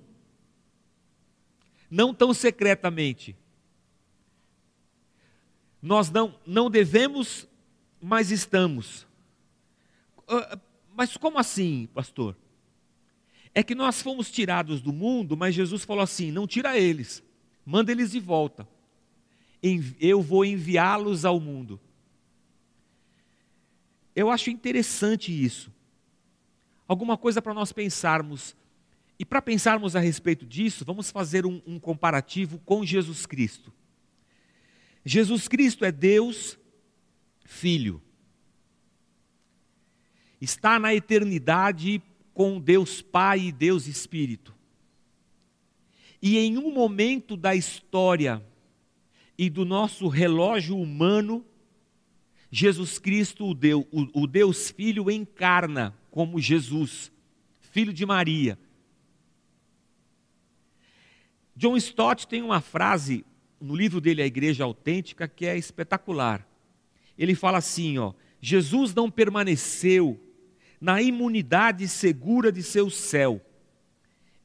Não 1.89 2.13
tão 2.13 2.35
secretamente. 2.35 3.35
Nós 5.81 6.11
não, 6.11 6.39
não 6.45 6.69
devemos, 6.69 7.47
mas 7.99 8.29
estamos. 8.29 9.07
Mas 10.97 11.15
como 11.15 11.37
assim, 11.37 11.87
pastor? 11.93 12.35
É 13.53 13.61
que 13.61 13.75
nós 13.75 14.01
fomos 14.01 14.31
tirados 14.31 14.81
do 14.81 14.91
mundo, 14.91 15.37
mas 15.37 15.53
Jesus 15.53 15.85
falou 15.85 16.01
assim: 16.01 16.31
não 16.31 16.47
tira 16.47 16.75
eles, 16.75 17.21
manda 17.63 17.91
eles 17.91 18.11
de 18.11 18.19
volta. 18.19 18.67
Eu 19.99 20.23
vou 20.23 20.43
enviá-los 20.43 21.23
ao 21.23 21.39
mundo. 21.39 21.79
Eu 24.15 24.31
acho 24.31 24.49
interessante 24.49 25.31
isso. 25.31 25.71
Alguma 26.87 27.15
coisa 27.15 27.43
para 27.43 27.53
nós 27.53 27.71
pensarmos. 27.71 28.55
E 29.19 29.25
para 29.25 29.41
pensarmos 29.41 29.95
a 29.95 29.99
respeito 29.99 30.47
disso, 30.47 30.83
vamos 30.83 31.11
fazer 31.11 31.45
um, 31.45 31.61
um 31.65 31.79
comparativo 31.79 32.59
com 32.65 32.83
Jesus 32.83 33.27
Cristo. 33.27 33.71
Jesus 35.05 35.47
Cristo 35.47 35.85
é 35.85 35.91
Deus, 35.91 36.57
Filho 37.45 38.01
está 40.39 40.79
na 40.79 40.93
eternidade 40.93 42.01
com 42.33 42.59
Deus 42.59 43.01
Pai 43.01 43.47
e 43.47 43.51
Deus 43.51 43.87
Espírito. 43.87 44.55
E 46.21 46.37
em 46.37 46.57
um 46.57 46.71
momento 46.71 47.35
da 47.37 47.55
história 47.55 48.43
e 49.37 49.49
do 49.49 49.65
nosso 49.65 50.07
relógio 50.07 50.77
humano, 50.77 51.45
Jesus 52.49 52.97
Cristo, 52.97 53.45
o 53.45 53.53
Deus, 53.53 53.85
o, 53.91 54.25
Deus 54.25 54.71
Filho, 54.71 55.11
encarna 55.11 55.95
como 56.09 56.39
Jesus, 56.39 57.11
filho 57.59 57.93
de 57.93 58.05
Maria. 58.05 58.57
John 61.55 61.75
Stott 61.77 62.27
tem 62.27 62.41
uma 62.41 62.61
frase 62.61 63.25
no 63.59 63.75
livro 63.75 63.99
dele, 63.99 64.21
A 64.21 64.27
Igreja 64.27 64.63
Autêntica, 64.63 65.27
que 65.27 65.45
é 65.45 65.57
espetacular. 65.57 66.47
Ele 67.17 67.35
fala 67.35 67.57
assim: 67.57 67.97
ó, 67.97 68.13
Jesus 68.39 68.93
não 68.93 69.09
permaneceu 69.09 70.19
na 70.79 71.01
imunidade 71.01 71.87
segura 71.87 72.51
de 72.51 72.61
seu 72.61 72.89
céu. 72.89 73.41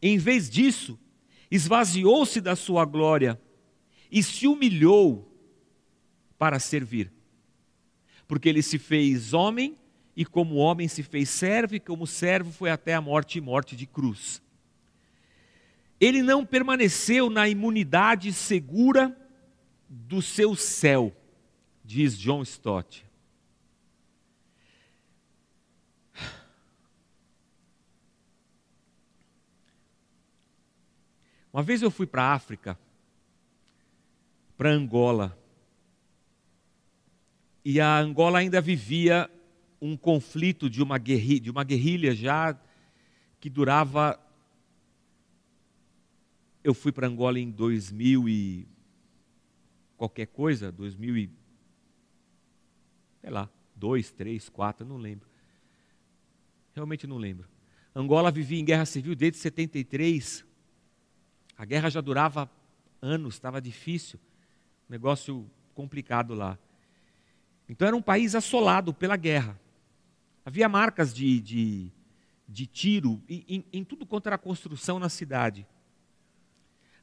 Em 0.00 0.18
vez 0.18 0.48
disso, 0.50 0.98
esvaziou-se 1.50 2.40
da 2.40 2.56
sua 2.56 2.84
glória 2.84 3.40
e 4.10 4.22
se 4.22 4.46
humilhou 4.46 5.28
para 6.38 6.58
servir. 6.58 7.12
Porque 8.26 8.48
ele 8.48 8.62
se 8.62 8.78
fez 8.78 9.32
homem 9.32 9.76
e 10.16 10.24
como 10.24 10.56
homem 10.56 10.88
se 10.88 11.02
fez 11.02 11.28
servo 11.28 11.74
e 11.74 11.80
como 11.80 12.06
servo 12.06 12.50
foi 12.50 12.70
até 12.70 12.94
a 12.94 13.00
morte 13.00 13.38
e 13.38 13.40
morte 13.40 13.76
de 13.76 13.86
cruz. 13.86 14.42
Ele 16.00 16.22
não 16.22 16.44
permaneceu 16.44 17.30
na 17.30 17.48
imunidade 17.48 18.32
segura 18.32 19.16
do 19.88 20.20
seu 20.20 20.56
céu, 20.56 21.14
diz 21.84 22.18
John 22.18 22.42
Stott. 22.42 23.04
Uma 31.52 31.62
vez 31.62 31.82
eu 31.82 31.90
fui 31.90 32.06
para 32.06 32.22
a 32.22 32.32
África, 32.32 32.78
para 34.56 34.70
Angola, 34.70 35.38
e 37.64 37.78
a 37.78 37.98
Angola 37.98 38.38
ainda 38.38 38.60
vivia 38.60 39.30
um 39.80 39.96
conflito 39.96 40.70
de 40.70 40.82
uma 40.82 40.96
guerrilha, 40.96 41.40
de 41.40 41.50
uma 41.50 41.62
guerrilha 41.62 42.14
já 42.14 42.58
que 43.38 43.50
durava. 43.50 44.18
Eu 46.64 46.72
fui 46.72 46.90
para 46.90 47.06
Angola 47.06 47.38
em 47.38 47.50
2000 47.50 48.28
e 48.28 48.68
qualquer 49.96 50.26
coisa, 50.26 50.72
2000 50.72 51.16
e 51.18 51.30
sei 53.20 53.30
lá, 53.30 53.48
dois, 53.76 54.10
três, 54.10 54.48
quatro, 54.48 54.86
não 54.86 54.96
lembro. 54.96 55.28
Realmente 56.74 57.06
não 57.06 57.18
lembro. 57.18 57.46
Angola 57.94 58.30
vivia 58.30 58.58
em 58.58 58.64
guerra 58.64 58.86
civil 58.86 59.14
desde 59.14 59.38
73 59.38 60.44
a 61.62 61.64
guerra 61.64 61.88
já 61.88 62.00
durava 62.00 62.50
anos, 63.00 63.34
estava 63.34 63.60
difícil, 63.60 64.18
negócio 64.88 65.48
complicado 65.76 66.34
lá. 66.34 66.58
Então 67.68 67.86
era 67.86 67.96
um 67.96 68.02
país 68.02 68.34
assolado 68.34 68.92
pela 68.92 69.16
guerra. 69.16 69.56
Havia 70.44 70.68
marcas 70.68 71.14
de, 71.14 71.40
de, 71.40 71.92
de 72.48 72.66
tiro 72.66 73.22
em, 73.28 73.44
em, 73.48 73.64
em 73.74 73.84
tudo 73.84 74.04
quanto 74.04 74.26
era 74.26 74.36
construção 74.36 74.98
na 74.98 75.08
cidade. 75.08 75.64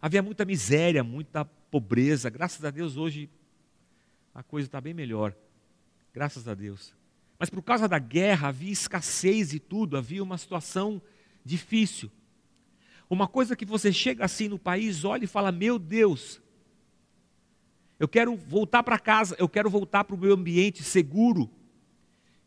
Havia 0.02 0.22
muita 0.22 0.44
miséria, 0.44 1.06
muita 1.06 1.46
pobreza. 1.46 2.30
Graças 2.30 2.66
a 2.66 2.70
Deus 2.70 2.98
hoje 2.98 3.30
a 4.36 4.44
coisa 4.44 4.68
está 4.68 4.82
bem 4.82 4.94
melhor. 4.94 5.34
Graças 6.14 6.50
a 6.50 6.54
Deus. 6.54 6.94
Mas 7.40 7.50
por 7.50 7.62
causa 7.62 7.88
da 7.88 7.98
guerra 7.98 8.50
havia 8.50 8.74
escassez 8.74 9.54
e 9.54 9.60
tudo, 9.60 9.96
havia 9.96 10.22
uma 10.22 10.38
situação 10.38 11.02
difícil. 11.46 12.12
Uma 13.10 13.28
coisa 13.28 13.56
que 13.56 13.66
você 13.66 13.92
chega 13.92 14.24
assim 14.24 14.48
no 14.48 14.60
país, 14.60 15.04
olha 15.04 15.24
e 15.24 15.28
fala: 15.28 15.52
Meu 15.52 15.80
Deus, 15.80 16.40
eu 18.00 18.08
quero 18.08 18.36
voltar 18.36 18.84
para 18.84 19.00
casa, 19.00 19.36
eu 19.40 19.50
quero 19.50 19.70
voltar 19.70 20.04
para 20.04 20.16
o 20.16 20.20
meu 20.20 20.34
ambiente 20.34 20.84
seguro, 20.84 21.50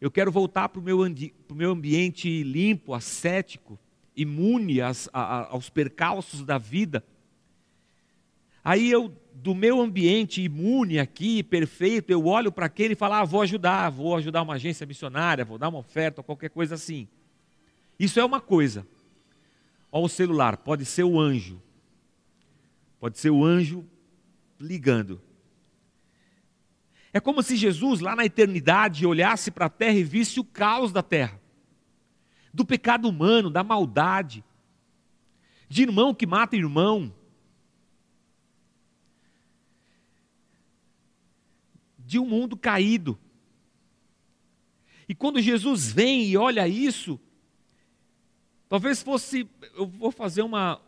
eu 0.01 0.11
quero 0.11 0.31
voltar 0.31 0.69
para 0.69 0.81
o 0.81 0.83
meu, 0.83 0.99
meu 1.53 1.73
ambiente 1.73 2.45
limpo, 2.45 2.95
ascético, 2.95 3.77
imune 4.17 4.81
às, 4.81 5.09
a, 5.13 5.53
aos 5.53 5.69
percalços 5.69 6.45
da 6.45 6.59
vida. 6.59 7.05
Aí 8.65 8.89
eu, 8.89 9.13
do 9.35 9.57
meu 9.57 9.81
ambiente 9.81 10.41
imune 10.41 11.01
aqui, 11.01 11.43
perfeito, 11.43 12.11
eu 12.11 12.25
olho 12.27 12.53
para 12.53 12.67
aquele 12.67 12.93
e 12.93 12.97
falo: 12.97 13.15
ah, 13.15 13.25
vou 13.25 13.43
ajudar, 13.43 13.91
vou 13.91 14.17
ajudar 14.17 14.43
uma 14.43 14.55
agência 14.55 14.87
missionária, 14.87 15.45
vou 15.45 15.59
dar 15.59 15.69
uma 15.71 15.79
oferta, 15.79 16.23
qualquer 16.23 16.51
coisa 16.51 16.77
assim. 16.77 17.09
Isso 17.99 18.21
é 18.21 18.25
uma 18.25 18.41
coisa. 18.41 18.87
Olha 19.95 20.07
o 20.07 20.09
celular, 20.09 20.57
pode 20.57 20.87
ser 20.87 21.05
o 21.05 21.21
anjo. 21.21 21.63
Pode 22.99 23.19
ser 23.19 23.29
o 23.29 23.45
anjo 23.45 23.87
ligando. 24.59 25.21
É 27.13 27.21
como 27.21 27.43
se 27.43 27.57
Jesus, 27.57 28.01
lá 28.01 28.17
na 28.17 28.25
eternidade, 28.25 29.05
olhasse 29.05 29.51
para 29.51 29.67
a 29.67 29.71
terra 29.71 29.99
e 29.99 30.03
visse 30.03 30.41
o 30.41 30.45
caos 30.45 30.93
da 30.93 31.03
terra, 31.03 31.39
do 32.55 32.65
pecado 32.65 33.07
humano, 33.07 33.51
da 33.51 33.63
maldade, 33.63 34.43
de 35.69 35.83
irmão 35.83 36.15
que 36.15 36.27
mata 36.27 36.57
irmão, 36.57 37.15
de 41.99 42.19
um 42.19 42.25
mundo 42.27 42.57
caído. 42.57 43.19
E 45.07 45.15
quando 45.15 45.43
Jesus 45.43 45.93
vem 45.93 46.25
e 46.25 46.37
olha 46.37 46.67
isso, 46.67 47.21
talvez 48.73 49.03
fosse, 49.03 49.47
eu 49.75 49.87
vou 49.87 50.11
fazer 50.11 50.41
uma, 50.41 50.81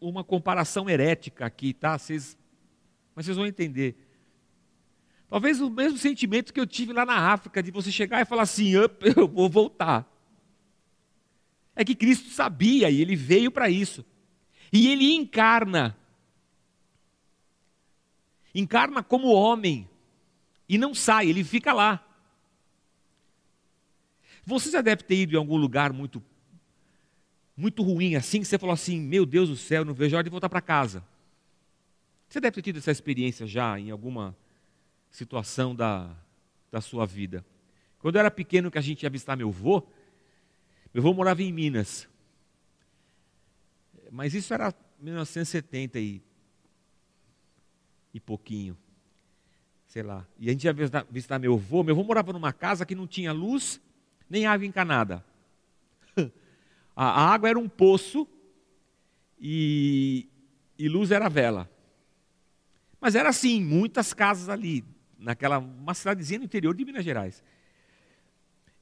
uma 0.00 0.22
comparação 0.22 0.88
herética 0.88 1.44
aqui, 1.44 1.74
tá? 1.74 1.98
Vocês, 1.98 2.38
mas 3.12 3.26
vocês 3.26 3.36
vão 3.36 3.44
entender. 3.44 3.96
Talvez 5.28 5.60
o 5.60 5.68
mesmo 5.68 5.98
sentimento 5.98 6.54
que 6.54 6.60
eu 6.60 6.66
tive 6.66 6.92
lá 6.92 7.04
na 7.04 7.32
África, 7.32 7.60
de 7.60 7.72
você 7.72 7.90
chegar 7.90 8.20
e 8.20 8.24
falar 8.24 8.42
assim, 8.42 8.70
eu 9.16 9.26
vou 9.26 9.50
voltar. 9.50 10.08
É 11.74 11.84
que 11.84 11.96
Cristo 11.96 12.30
sabia 12.30 12.88
e 12.88 13.00
ele 13.00 13.16
veio 13.16 13.50
para 13.50 13.68
isso. 13.68 14.04
E 14.72 14.86
ele 14.86 15.12
encarna. 15.12 15.98
Encarna 18.54 19.02
como 19.02 19.26
homem. 19.32 19.90
E 20.68 20.78
não 20.78 20.94
sai, 20.94 21.26
ele 21.26 21.42
fica 21.42 21.72
lá. 21.72 22.06
Você 24.46 24.70
já 24.70 24.80
deve 24.80 25.02
ter 25.02 25.16
ido 25.16 25.34
em 25.34 25.38
algum 25.38 25.56
lugar 25.56 25.92
muito 25.92 26.22
muito 27.56 27.82
ruim 27.82 28.14
assim, 28.14 28.40
que 28.40 28.46
você 28.46 28.58
falou 28.58 28.72
assim: 28.72 29.00
Meu 29.00 29.26
Deus 29.26 29.48
do 29.48 29.56
céu, 29.56 29.84
não 29.84 29.94
vejo 29.94 30.16
a 30.16 30.18
hora 30.18 30.24
de 30.24 30.30
voltar 30.30 30.48
para 30.48 30.60
casa. 30.60 31.04
Você 32.28 32.40
deve 32.40 32.54
ter 32.54 32.62
tido 32.62 32.78
essa 32.78 32.90
experiência 32.90 33.46
já 33.46 33.78
em 33.78 33.90
alguma 33.90 34.34
situação 35.10 35.74
da, 35.74 36.16
da 36.70 36.80
sua 36.80 37.04
vida. 37.04 37.44
Quando 37.98 38.16
eu 38.16 38.20
era 38.20 38.30
pequeno, 38.30 38.70
que 38.70 38.78
a 38.78 38.82
gente 38.82 39.02
ia 39.02 39.10
visitar 39.10 39.36
meu 39.36 39.48
avô, 39.48 39.86
meu 40.94 41.02
avô 41.02 41.12
morava 41.12 41.42
em 41.42 41.52
Minas. 41.52 42.08
Mas 44.10 44.34
isso 44.34 44.52
era 44.52 44.74
1970 44.98 45.98
e, 45.98 46.22
e 48.14 48.20
pouquinho. 48.20 48.76
Sei 49.86 50.02
lá. 50.02 50.26
E 50.38 50.48
a 50.48 50.52
gente 50.52 50.64
ia 50.64 50.72
visitar, 50.72 51.06
visitar 51.10 51.38
meu 51.38 51.54
avô. 51.54 51.82
Meu 51.82 51.94
avô 51.94 52.02
morava 52.02 52.32
numa 52.32 52.52
casa 52.52 52.86
que 52.86 52.94
não 52.94 53.06
tinha 53.06 53.30
luz 53.30 53.80
nem 54.28 54.46
água 54.46 54.66
encanada. 54.66 55.22
A 56.94 57.32
água 57.32 57.48
era 57.48 57.58
um 57.58 57.68
poço 57.68 58.28
e, 59.40 60.28
e 60.78 60.88
luz 60.88 61.10
era 61.10 61.28
vela. 61.28 61.68
Mas 63.00 63.14
era 63.14 63.30
assim, 63.30 63.60
muitas 63.60 64.12
casas 64.12 64.48
ali, 64.48 64.84
naquela 65.18 65.58
uma 65.58 65.94
cidadezinha 65.94 66.38
no 66.38 66.44
interior 66.44 66.74
de 66.74 66.84
Minas 66.84 67.04
Gerais. 67.04 67.42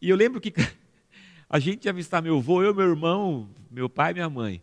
E 0.01 0.11
eu 0.11 0.16
lembro 0.16 0.40
que 0.40 0.53
a 1.49 1.59
gente 1.59 1.87
ia 1.87 1.92
visitar 1.92 2.20
meu 2.20 2.37
avô, 2.37 2.62
eu, 2.62 2.75
meu 2.75 2.88
irmão, 2.88 3.49
meu 3.70 3.88
pai 3.88 4.11
e 4.11 4.14
minha 4.14 4.29
mãe. 4.29 4.62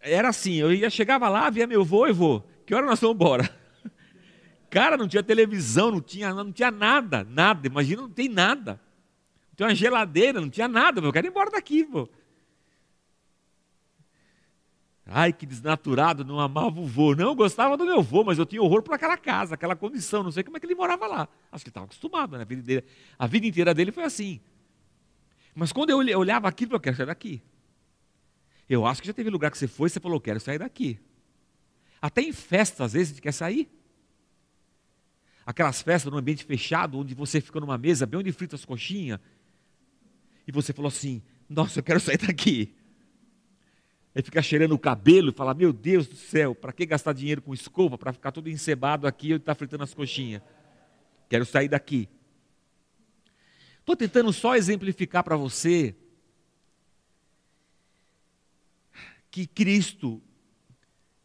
Era 0.00 0.28
assim, 0.28 0.54
eu 0.54 0.72
ia, 0.72 0.90
chegava 0.90 1.28
lá, 1.28 1.48
via 1.48 1.66
meu 1.66 1.82
avô 1.82 2.06
e 2.06 2.12
vô, 2.12 2.42
que 2.66 2.74
hora 2.74 2.84
nós 2.84 3.00
vamos 3.00 3.14
embora? 3.14 3.48
Cara, 4.68 4.96
não 4.96 5.08
tinha 5.08 5.22
televisão, 5.22 5.90
não 5.90 6.00
tinha, 6.00 6.34
não 6.34 6.52
tinha 6.52 6.70
nada, 6.70 7.24
nada, 7.24 7.66
imagina, 7.66 8.02
não 8.02 8.10
tem 8.10 8.28
nada. 8.28 8.80
Não 9.50 9.56
tinha 9.56 9.68
uma 9.68 9.74
geladeira, 9.74 10.40
não 10.40 10.50
tinha 10.50 10.66
nada, 10.68 11.00
eu 11.00 11.12
quero 11.12 11.26
ir 11.26 11.30
embora 11.30 11.50
daqui, 11.50 11.84
vô. 11.84 12.08
Ai, 15.04 15.32
que 15.32 15.44
desnaturado, 15.44 16.24
não 16.24 16.38
amava 16.38 16.80
o 16.80 16.86
vô. 16.86 17.14
Não, 17.14 17.34
gostava 17.34 17.76
do 17.76 17.84
meu 17.84 18.02
vô, 18.02 18.22
mas 18.22 18.38
eu 18.38 18.46
tinha 18.46 18.62
horror 18.62 18.82
por 18.82 18.94
aquela 18.94 19.16
casa, 19.16 19.54
aquela 19.54 19.74
condição. 19.74 20.22
Não 20.22 20.30
sei 20.30 20.44
como 20.44 20.56
é 20.56 20.60
que 20.60 20.66
ele 20.66 20.74
morava 20.74 21.06
lá. 21.06 21.28
Acho 21.50 21.64
que 21.64 21.68
ele 21.68 21.70
estava 21.70 21.86
acostumado, 21.86 22.36
né? 22.36 22.42
A 22.42 22.44
vida, 22.44 22.62
dele, 22.62 22.84
a 23.18 23.26
vida 23.26 23.46
inteira 23.46 23.74
dele 23.74 23.90
foi 23.90 24.04
assim. 24.04 24.40
Mas 25.54 25.72
quando 25.72 25.90
eu 25.90 26.18
olhava 26.18 26.48
aquilo, 26.48 26.74
eu 26.74 26.80
quero 26.80 26.96
sair 26.96 27.06
daqui. 27.06 27.42
Eu 28.68 28.86
acho 28.86 29.02
que 29.02 29.08
já 29.08 29.12
teve 29.12 29.28
lugar 29.28 29.50
que 29.50 29.58
você 29.58 29.66
foi 29.66 29.88
e 29.88 29.90
você 29.90 30.00
falou, 30.00 30.20
quero 30.20 30.40
sair 30.40 30.58
daqui. 30.58 30.98
Até 32.00 32.22
em 32.22 32.32
festa, 32.32 32.84
às 32.84 32.92
vezes, 32.92 33.08
a 33.08 33.12
gente 33.14 33.22
quer 33.22 33.32
sair. 33.32 33.68
Aquelas 35.44 35.82
festas 35.82 36.10
num 36.10 36.18
ambiente 36.18 36.44
fechado, 36.44 36.98
onde 36.98 37.14
você 37.14 37.40
fica 37.40 37.58
numa 37.58 37.76
mesa 37.76 38.06
bem 38.06 38.20
onde 38.20 38.32
frita 38.32 38.54
as 38.54 38.64
coxinhas. 38.64 39.18
E 40.46 40.52
você 40.52 40.72
falou 40.72 40.88
assim, 40.88 41.22
nossa, 41.48 41.80
eu 41.80 41.82
quero 41.82 42.00
sair 42.00 42.18
daqui. 42.18 42.74
Aí 44.14 44.22
fica 44.22 44.42
cheirando 44.42 44.72
o 44.72 44.78
cabelo 44.78 45.30
e 45.30 45.34
fala: 45.34 45.54
Meu 45.54 45.72
Deus 45.72 46.06
do 46.06 46.16
céu, 46.16 46.54
para 46.54 46.72
que 46.72 46.84
gastar 46.84 47.14
dinheiro 47.14 47.40
com 47.40 47.54
escova 47.54 47.96
para 47.96 48.12
ficar 48.12 48.30
todo 48.30 48.48
encebado 48.48 49.06
aqui 49.06 49.30
e 49.30 49.32
estar 49.32 49.54
tá 49.54 49.54
fritando 49.54 49.84
as 49.84 49.94
coxinhas? 49.94 50.42
Quero 51.28 51.46
sair 51.46 51.68
daqui. 51.68 52.08
Estou 53.80 53.96
tentando 53.96 54.32
só 54.32 54.54
exemplificar 54.54 55.24
para 55.24 55.36
você 55.36 55.96
que 59.30 59.46
Cristo 59.46 60.22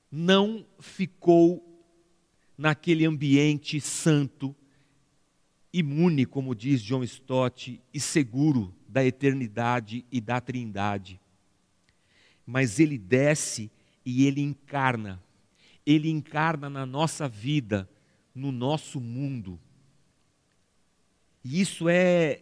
não 0.09 0.65
ficou 0.79 1.63
naquele 2.57 3.05
ambiente 3.05 3.81
santo, 3.81 4.55
imune, 5.73 6.25
como 6.25 6.55
diz 6.55 6.81
John 6.81 7.03
Stott, 7.03 7.83
e 7.93 7.99
seguro 7.99 8.73
da 8.87 9.05
eternidade 9.05 10.05
e 10.09 10.21
da 10.21 10.39
trindade 10.39 11.19
mas 12.47 12.79
ele 12.79 12.97
desce 12.97 13.69
e 14.05 14.25
ele 14.25 14.39
encarna. 14.41 15.21
Ele 15.85 16.09
encarna 16.09 16.69
na 16.69 16.85
nossa 16.85 17.27
vida, 17.27 17.89
no 18.33 18.53
nosso 18.53 19.01
mundo. 19.01 19.59
E 21.43 21.59
isso 21.59 21.89
é 21.89 22.41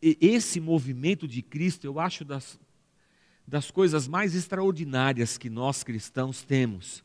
esse 0.00 0.58
movimento 0.58 1.28
de 1.28 1.42
Cristo, 1.42 1.84
eu 1.84 2.00
acho 2.00 2.24
das, 2.24 2.58
das 3.46 3.70
coisas 3.70 4.08
mais 4.08 4.34
extraordinárias 4.34 5.38
que 5.38 5.48
nós 5.48 5.84
cristãos 5.84 6.42
temos. 6.42 7.04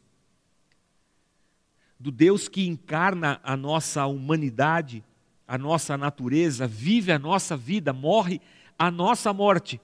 Do 1.99 2.11
Deus 2.11 2.47
que 2.47 2.65
encarna 2.65 3.39
a 3.43 3.55
nossa 3.55 4.05
humanidade, 4.07 5.03
a 5.47 5.57
nossa 5.57 5.97
natureza, 5.97 6.65
vive 6.65 7.11
a 7.11 7.19
nossa 7.19 7.55
vida, 7.55 7.93
morre 7.93 8.41
a 8.79 8.89
nossa 8.89 9.31
morte. 9.31 9.79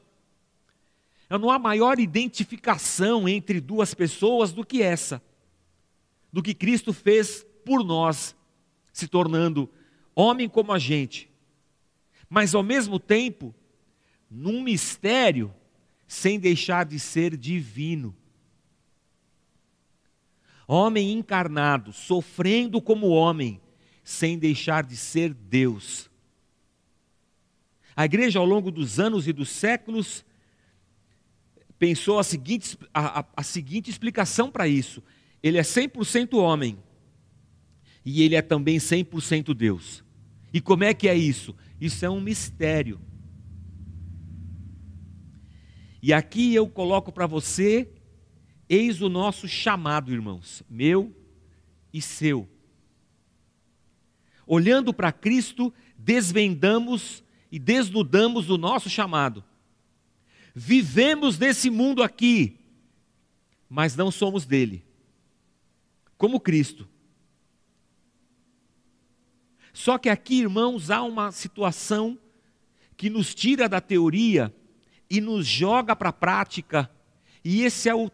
Não 1.37 1.49
há 1.49 1.57
maior 1.57 1.99
identificação 1.99 3.27
entre 3.27 3.59
duas 3.59 3.93
pessoas 3.93 4.51
do 4.51 4.65
que 4.65 4.81
essa, 4.81 5.21
do 6.31 6.41
que 6.41 6.53
Cristo 6.53 6.93
fez 6.93 7.45
por 7.65 7.83
nós, 7.83 8.35
se 8.91 9.07
tornando 9.07 9.69
homem 10.15 10.47
como 10.47 10.71
a 10.71 10.79
gente, 10.79 11.29
mas 12.29 12.53
ao 12.53 12.63
mesmo 12.63 12.99
tempo, 12.99 13.53
num 14.29 14.61
mistério, 14.61 15.53
sem 16.07 16.39
deixar 16.39 16.85
de 16.85 16.99
ser 16.99 17.35
divino. 17.35 18.15
Homem 20.67 21.11
encarnado, 21.11 21.91
sofrendo 21.91 22.81
como 22.81 23.07
homem, 23.07 23.59
sem 24.03 24.37
deixar 24.37 24.83
de 24.83 24.95
ser 24.95 25.33
Deus. 25.33 26.09
A 27.95 28.05
igreja, 28.05 28.39
ao 28.39 28.45
longo 28.45 28.71
dos 28.71 28.99
anos 28.99 29.27
e 29.27 29.33
dos 29.33 29.49
séculos, 29.49 30.25
pensou 31.83 32.17
a 32.17 32.23
seguinte, 32.23 32.77
a, 32.93 33.19
a, 33.19 33.25
a 33.35 33.43
seguinte 33.43 33.89
explicação 33.89 34.49
para 34.49 34.69
isso: 34.69 35.03
ele 35.43 35.57
é 35.57 35.61
100% 35.63 36.37
homem 36.37 36.77
e 38.05 38.23
ele 38.23 38.35
é 38.35 38.41
também 38.41 38.77
100% 38.77 39.53
Deus. 39.53 40.01
E 40.53 40.61
como 40.61 40.85
é 40.85 40.93
que 40.93 41.09
é 41.09 41.15
isso? 41.15 41.53
Isso 41.81 42.05
é 42.05 42.09
um 42.09 42.21
mistério. 42.21 43.01
E 46.01 46.13
aqui 46.13 46.55
eu 46.55 46.69
coloco 46.69 47.11
para 47.11 47.27
você, 47.27 47.91
eis 48.69 49.01
o 49.01 49.09
nosso 49.09 49.45
chamado, 49.45 50.13
irmãos, 50.13 50.63
meu 50.69 51.13
e 51.91 52.01
seu. 52.01 52.47
Olhando 54.47 54.93
para 54.93 55.11
Cristo, 55.11 55.73
desvendamos 55.97 57.21
e 57.51 57.59
desnudamos 57.59 58.49
o 58.49 58.57
nosso 58.57 58.89
chamado. 58.89 59.43
Vivemos 60.55 61.39
nesse 61.39 61.69
mundo 61.69 62.03
aqui, 62.03 62.59
mas 63.67 63.95
não 63.95 64.11
somos 64.11 64.45
dele, 64.45 64.85
como 66.17 66.39
Cristo. 66.39 66.87
Só 69.73 69.97
que 69.97 70.09
aqui, 70.09 70.41
irmãos, 70.41 70.91
há 70.91 71.01
uma 71.01 71.31
situação 71.31 72.17
que 72.95 73.09
nos 73.09 73.33
tira 73.33 73.67
da 73.67 73.81
teoria 73.81 74.53
e 75.09 75.19
nos 75.19 75.47
joga 75.47 75.95
para 75.95 76.09
a 76.09 76.13
prática, 76.13 76.89
e 77.43 77.63
esse 77.63 77.89
é 77.89 77.95
o, 77.95 78.11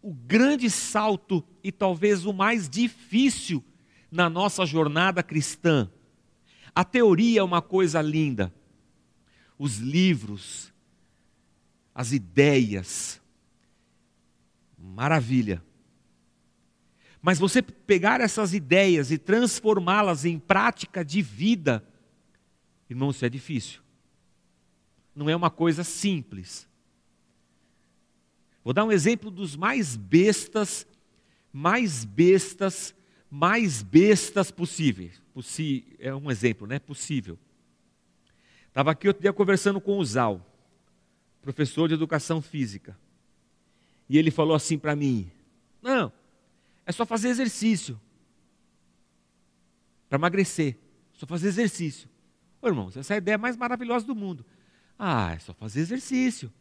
o 0.00 0.14
grande 0.14 0.70
salto 0.70 1.44
e 1.62 1.72
talvez 1.72 2.24
o 2.24 2.32
mais 2.32 2.68
difícil 2.68 3.62
na 4.10 4.30
nossa 4.30 4.64
jornada 4.64 5.22
cristã. 5.22 5.90
A 6.74 6.84
teoria 6.84 7.40
é 7.40 7.42
uma 7.42 7.60
coisa 7.60 8.00
linda, 8.00 8.54
os 9.58 9.78
livros, 9.78 10.71
as 11.94 12.12
ideias. 12.12 13.20
Maravilha. 14.78 15.62
Mas 17.20 17.38
você 17.38 17.62
pegar 17.62 18.20
essas 18.20 18.52
ideias 18.52 19.12
e 19.12 19.18
transformá-las 19.18 20.24
em 20.24 20.38
prática 20.38 21.04
de 21.04 21.22
vida, 21.22 21.84
irmão, 22.90 23.10
isso 23.10 23.24
é 23.24 23.28
difícil. 23.28 23.80
Não 25.14 25.30
é 25.30 25.36
uma 25.36 25.50
coisa 25.50 25.84
simples. 25.84 26.68
Vou 28.64 28.72
dar 28.72 28.84
um 28.84 28.92
exemplo 28.92 29.30
dos 29.30 29.54
mais 29.54 29.96
bestas, 29.96 30.86
mais 31.52 32.04
bestas, 32.04 32.94
mais 33.30 33.82
bestas 33.82 34.50
possíveis. 34.50 35.22
Possi 35.32 35.96
é 35.98 36.14
um 36.14 36.30
exemplo, 36.30 36.66
né? 36.66 36.78
Possível. 36.78 37.38
Estava 38.68 38.90
aqui 38.90 39.06
outro 39.06 39.22
dia 39.22 39.32
conversando 39.32 39.80
com 39.80 39.98
o 39.98 40.04
Zal, 40.04 40.51
professor 41.42 41.88
de 41.88 41.94
educação 41.94 42.40
física. 42.40 42.96
E 44.08 44.16
ele 44.16 44.30
falou 44.30 44.54
assim 44.54 44.78
para 44.78 44.96
mim: 44.96 45.30
Não, 45.82 46.12
é 46.86 46.92
só 46.92 47.04
fazer 47.04 47.28
exercício. 47.28 48.00
Para 50.08 50.18
emagrecer. 50.18 50.78
Só 51.12 51.26
fazer 51.26 51.48
exercício. 51.48 52.08
Ô 52.60 52.68
irmãos, 52.68 52.96
essa 52.96 53.14
é 53.14 53.16
a 53.16 53.18
ideia 53.18 53.36
mais 53.36 53.56
maravilhosa 53.56 54.06
do 54.06 54.14
mundo. 54.14 54.46
Ah, 54.98 55.32
é 55.32 55.38
só 55.38 55.52
fazer 55.52 55.80
exercício. 55.80 56.52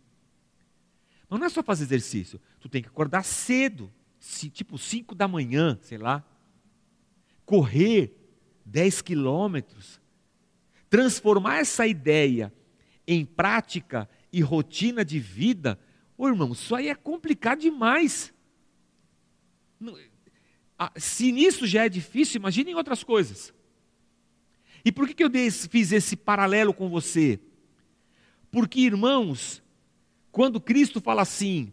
Mas 1.30 1.40
não 1.40 1.46
é 1.46 1.50
só 1.50 1.62
fazer 1.62 1.84
exercício. 1.84 2.42
Tu 2.60 2.68
tem 2.68 2.82
que 2.82 2.88
acordar 2.88 3.24
cedo. 3.24 3.92
Tipo 4.54 4.78
5 4.78 5.16
da 5.16 5.28
manhã, 5.28 5.78
sei 5.82 5.98
lá. 5.98 6.24
Correr 7.46 8.16
10 8.66 9.02
quilômetros. 9.02 10.00
Transformar 10.90 11.60
essa 11.60 11.88
ideia 11.88 12.54
em 13.08 13.26
prática 13.26 14.10
e 14.32 14.42
rotina 14.42 15.04
de 15.04 15.20
vida. 15.20 15.80
Ô 16.18 16.28
irmão, 16.28 16.52
isso 16.52 16.76
aí 16.76 16.88
é 16.88 16.96
complicado 16.96 17.60
demais. 17.60 18.34
Se 20.96 21.32
nisso 21.32 21.68
já 21.68 21.86
é 21.86 21.90
difícil, 21.90 22.40
imagine 22.40 22.72
em 22.72 22.76
outras 22.76 23.04
coisas. 23.04 23.54
E 24.84 24.92
por 24.92 25.08
que, 25.08 25.14
que 25.14 25.24
eu 25.24 25.32
fiz 25.70 25.92
esse 25.92 26.16
paralelo 26.16 26.74
com 26.74 26.90
você? 26.90 27.40
Porque, 28.50 28.82
irmãos, 28.82 29.62
quando 30.32 30.60
Cristo 30.60 31.00
fala 31.00 31.22
assim, 31.22 31.72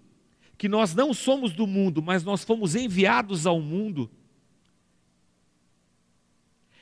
que 0.57 0.69
nós 0.69 0.95
não 0.95 1.15
somos 1.15 1.53
do 1.53 1.67
mundo, 1.67 2.03
mas 2.03 2.25
nós 2.25 2.45
fomos 2.45 2.75
enviados 2.75 3.47
ao 3.47 3.61
mundo, 3.61 4.11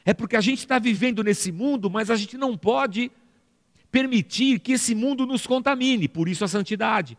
é 0.05 0.15
porque 0.15 0.37
a 0.37 0.41
gente 0.41 0.61
está 0.61 0.79
vivendo 0.79 1.23
nesse 1.23 1.53
mundo, 1.53 1.91
mas 1.91 2.11
a 2.11 2.17
gente 2.17 2.37
não 2.39 2.57
pode 2.57 3.11
permitir 3.97 4.61
que 4.61 4.73
esse 4.73 4.95
mundo 4.95 5.25
nos 5.25 5.47
contamine, 5.47 6.07
por 6.07 6.29
isso 6.29 6.45
a 6.45 6.49
santidade. 6.49 7.17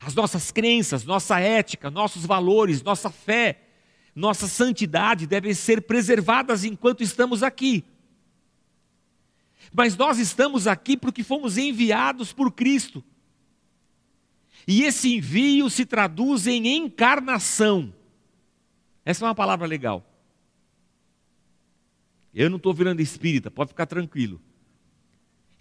As 0.00 0.12
nossas 0.12 0.50
crenças, 0.50 1.04
nossa 1.04 1.38
ética, 1.38 1.88
nossos 1.88 2.26
valores, 2.26 2.82
nossa 2.82 3.08
fé, 3.10 3.62
nossa 4.12 4.48
santidade 4.48 5.24
devem 5.24 5.54
ser 5.54 5.82
preservadas 5.82 6.64
enquanto 6.64 7.04
estamos 7.04 7.44
aqui. 7.44 7.84
Mas 9.72 9.96
nós 9.96 10.18
estamos 10.18 10.66
aqui 10.66 10.96
porque 10.96 11.22
fomos 11.22 11.56
enviados 11.56 12.32
por 12.32 12.50
Cristo. 12.50 13.04
E 14.66 14.82
esse 14.82 15.14
envio 15.14 15.70
se 15.70 15.86
traduz 15.86 16.48
em 16.48 16.66
encarnação. 16.76 17.94
Essa 19.04 19.24
é 19.24 19.28
uma 19.28 19.34
palavra 19.34 19.68
legal. 19.68 20.04
Eu 22.34 22.50
não 22.50 22.56
estou 22.56 22.74
virando 22.74 23.00
espírita, 23.00 23.48
pode 23.48 23.68
ficar 23.68 23.86
tranquilo. 23.86 24.40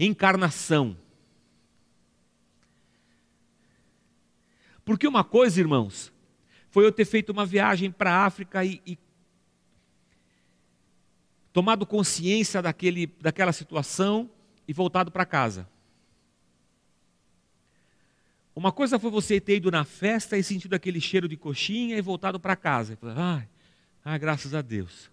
Encarnação. 0.03 0.97
Porque 4.83 5.07
uma 5.07 5.23
coisa, 5.23 5.59
irmãos, 5.59 6.11
foi 6.71 6.85
eu 6.85 6.91
ter 6.91 7.05
feito 7.05 7.31
uma 7.31 7.45
viagem 7.45 7.91
para 7.91 8.11
a 8.11 8.25
África 8.25 8.65
e, 8.65 8.81
e 8.83 8.97
tomado 11.53 11.85
consciência 11.85 12.63
daquele, 12.63 13.05
daquela 13.21 13.53
situação 13.53 14.27
e 14.67 14.73
voltado 14.73 15.11
para 15.11 15.23
casa. 15.23 15.69
Uma 18.55 18.71
coisa 18.71 18.97
foi 18.97 19.11
você 19.11 19.39
ter 19.39 19.57
ido 19.57 19.69
na 19.69 19.85
festa 19.85 20.35
e 20.35 20.43
sentido 20.43 20.73
aquele 20.73 20.99
cheiro 20.99 21.27
de 21.27 21.37
coxinha 21.37 21.95
e 21.95 22.01
voltado 22.01 22.39
para 22.39 22.55
casa. 22.55 22.97
Ai, 23.15 23.47
ai, 24.03 24.17
graças 24.17 24.55
a 24.55 24.63
Deus. 24.63 25.11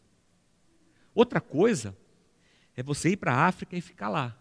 Outra 1.14 1.42
coisa 1.42 1.94
é 2.74 2.82
você 2.82 3.10
ir 3.10 3.16
para 3.18 3.34
a 3.34 3.46
África 3.46 3.76
e 3.76 3.82
ficar 3.82 4.08
lá. 4.08 4.34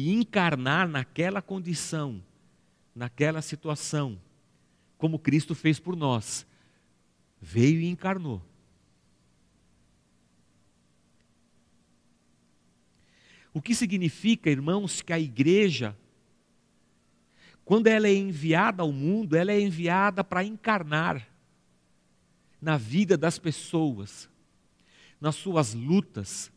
E 0.00 0.12
encarnar 0.12 0.86
naquela 0.86 1.42
condição, 1.42 2.22
naquela 2.94 3.42
situação, 3.42 4.16
como 4.96 5.18
Cristo 5.18 5.56
fez 5.56 5.80
por 5.80 5.96
nós. 5.96 6.46
Veio 7.40 7.80
e 7.80 7.88
encarnou. 7.88 8.40
O 13.52 13.60
que 13.60 13.74
significa, 13.74 14.48
irmãos, 14.48 15.02
que 15.02 15.12
a 15.12 15.18
igreja, 15.18 15.96
quando 17.64 17.88
ela 17.88 18.06
é 18.06 18.14
enviada 18.14 18.84
ao 18.84 18.92
mundo, 18.92 19.34
ela 19.34 19.50
é 19.50 19.60
enviada 19.60 20.22
para 20.22 20.44
encarnar 20.44 21.28
na 22.62 22.76
vida 22.76 23.16
das 23.16 23.36
pessoas, 23.36 24.30
nas 25.20 25.34
suas 25.34 25.74
lutas, 25.74 26.52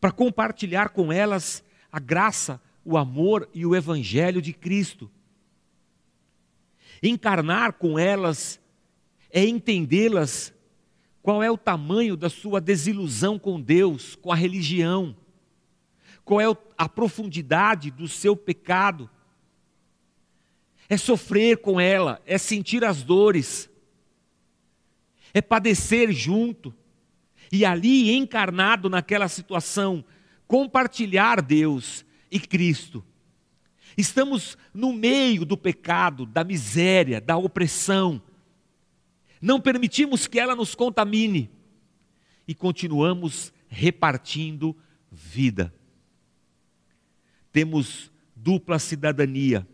para 0.00 0.10
compartilhar 0.10 0.88
com 0.88 1.12
elas 1.12 1.62
a 1.92 2.00
graça, 2.00 2.60
o 2.84 2.96
amor 2.96 3.48
e 3.52 3.66
o 3.66 3.76
evangelho 3.76 4.40
de 4.40 4.52
Cristo. 4.52 5.10
Encarnar 7.02 7.74
com 7.74 7.98
elas 7.98 8.60
é 9.30 9.44
entendê-las 9.44 10.52
qual 11.22 11.42
é 11.42 11.50
o 11.50 11.58
tamanho 11.58 12.16
da 12.16 12.30
sua 12.30 12.60
desilusão 12.60 13.38
com 13.38 13.60
Deus, 13.60 14.16
com 14.16 14.32
a 14.32 14.34
religião, 14.34 15.14
qual 16.24 16.40
é 16.40 16.46
a 16.78 16.88
profundidade 16.88 17.90
do 17.90 18.08
seu 18.08 18.34
pecado. 18.34 19.08
É 20.88 20.96
sofrer 20.96 21.58
com 21.58 21.78
ela, 21.78 22.20
é 22.26 22.38
sentir 22.38 22.84
as 22.84 23.02
dores, 23.02 23.70
é 25.32 25.40
padecer 25.40 26.10
junto, 26.10 26.74
e 27.50 27.64
ali 27.64 28.12
encarnado 28.12 28.88
naquela 28.88 29.28
situação, 29.28 30.04
compartilhar 30.46 31.42
Deus 31.42 32.04
e 32.30 32.38
Cristo. 32.38 33.04
Estamos 33.96 34.56
no 34.72 34.92
meio 34.92 35.44
do 35.44 35.56
pecado, 35.56 36.24
da 36.24 36.44
miséria, 36.44 37.20
da 37.20 37.36
opressão. 37.36 38.22
Não 39.40 39.60
permitimos 39.60 40.26
que 40.26 40.38
ela 40.38 40.54
nos 40.54 40.74
contamine 40.74 41.50
e 42.46 42.54
continuamos 42.54 43.52
repartindo 43.68 44.76
vida. 45.10 45.74
Temos 47.52 48.10
dupla 48.34 48.78
cidadania. 48.78 49.66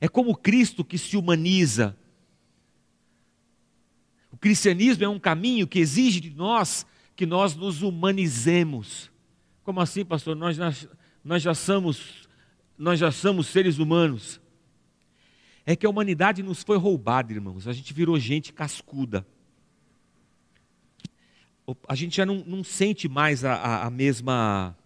É 0.00 0.08
como 0.08 0.36
Cristo 0.36 0.84
que 0.84 0.98
se 0.98 1.16
humaniza. 1.16 1.96
O 4.36 4.38
cristianismo 4.38 5.02
é 5.02 5.08
um 5.08 5.18
caminho 5.18 5.66
que 5.66 5.78
exige 5.78 6.20
de 6.20 6.28
nós 6.28 6.86
que 7.16 7.24
nós 7.24 7.56
nos 7.56 7.80
humanizemos. 7.80 9.10
Como 9.64 9.80
assim, 9.80 10.04
pastor? 10.04 10.36
Nós, 10.36 10.58
nós 11.24 11.42
já 11.42 11.54
somos 11.54 12.28
nós 12.76 13.00
já 13.00 13.10
somos 13.10 13.46
seres 13.46 13.78
humanos. 13.78 14.38
É 15.64 15.74
que 15.74 15.86
a 15.86 15.88
humanidade 15.88 16.42
nos 16.42 16.62
foi 16.62 16.76
roubada, 16.76 17.32
irmãos. 17.32 17.66
A 17.66 17.72
gente 17.72 17.94
virou 17.94 18.18
gente 18.18 18.52
cascuda. 18.52 19.26
A 21.88 21.94
gente 21.94 22.18
já 22.18 22.26
não, 22.26 22.44
não 22.46 22.62
sente 22.62 23.08
mais 23.08 23.42
a, 23.42 23.54
a, 23.54 23.86
a 23.86 23.90
mesma 23.90 24.76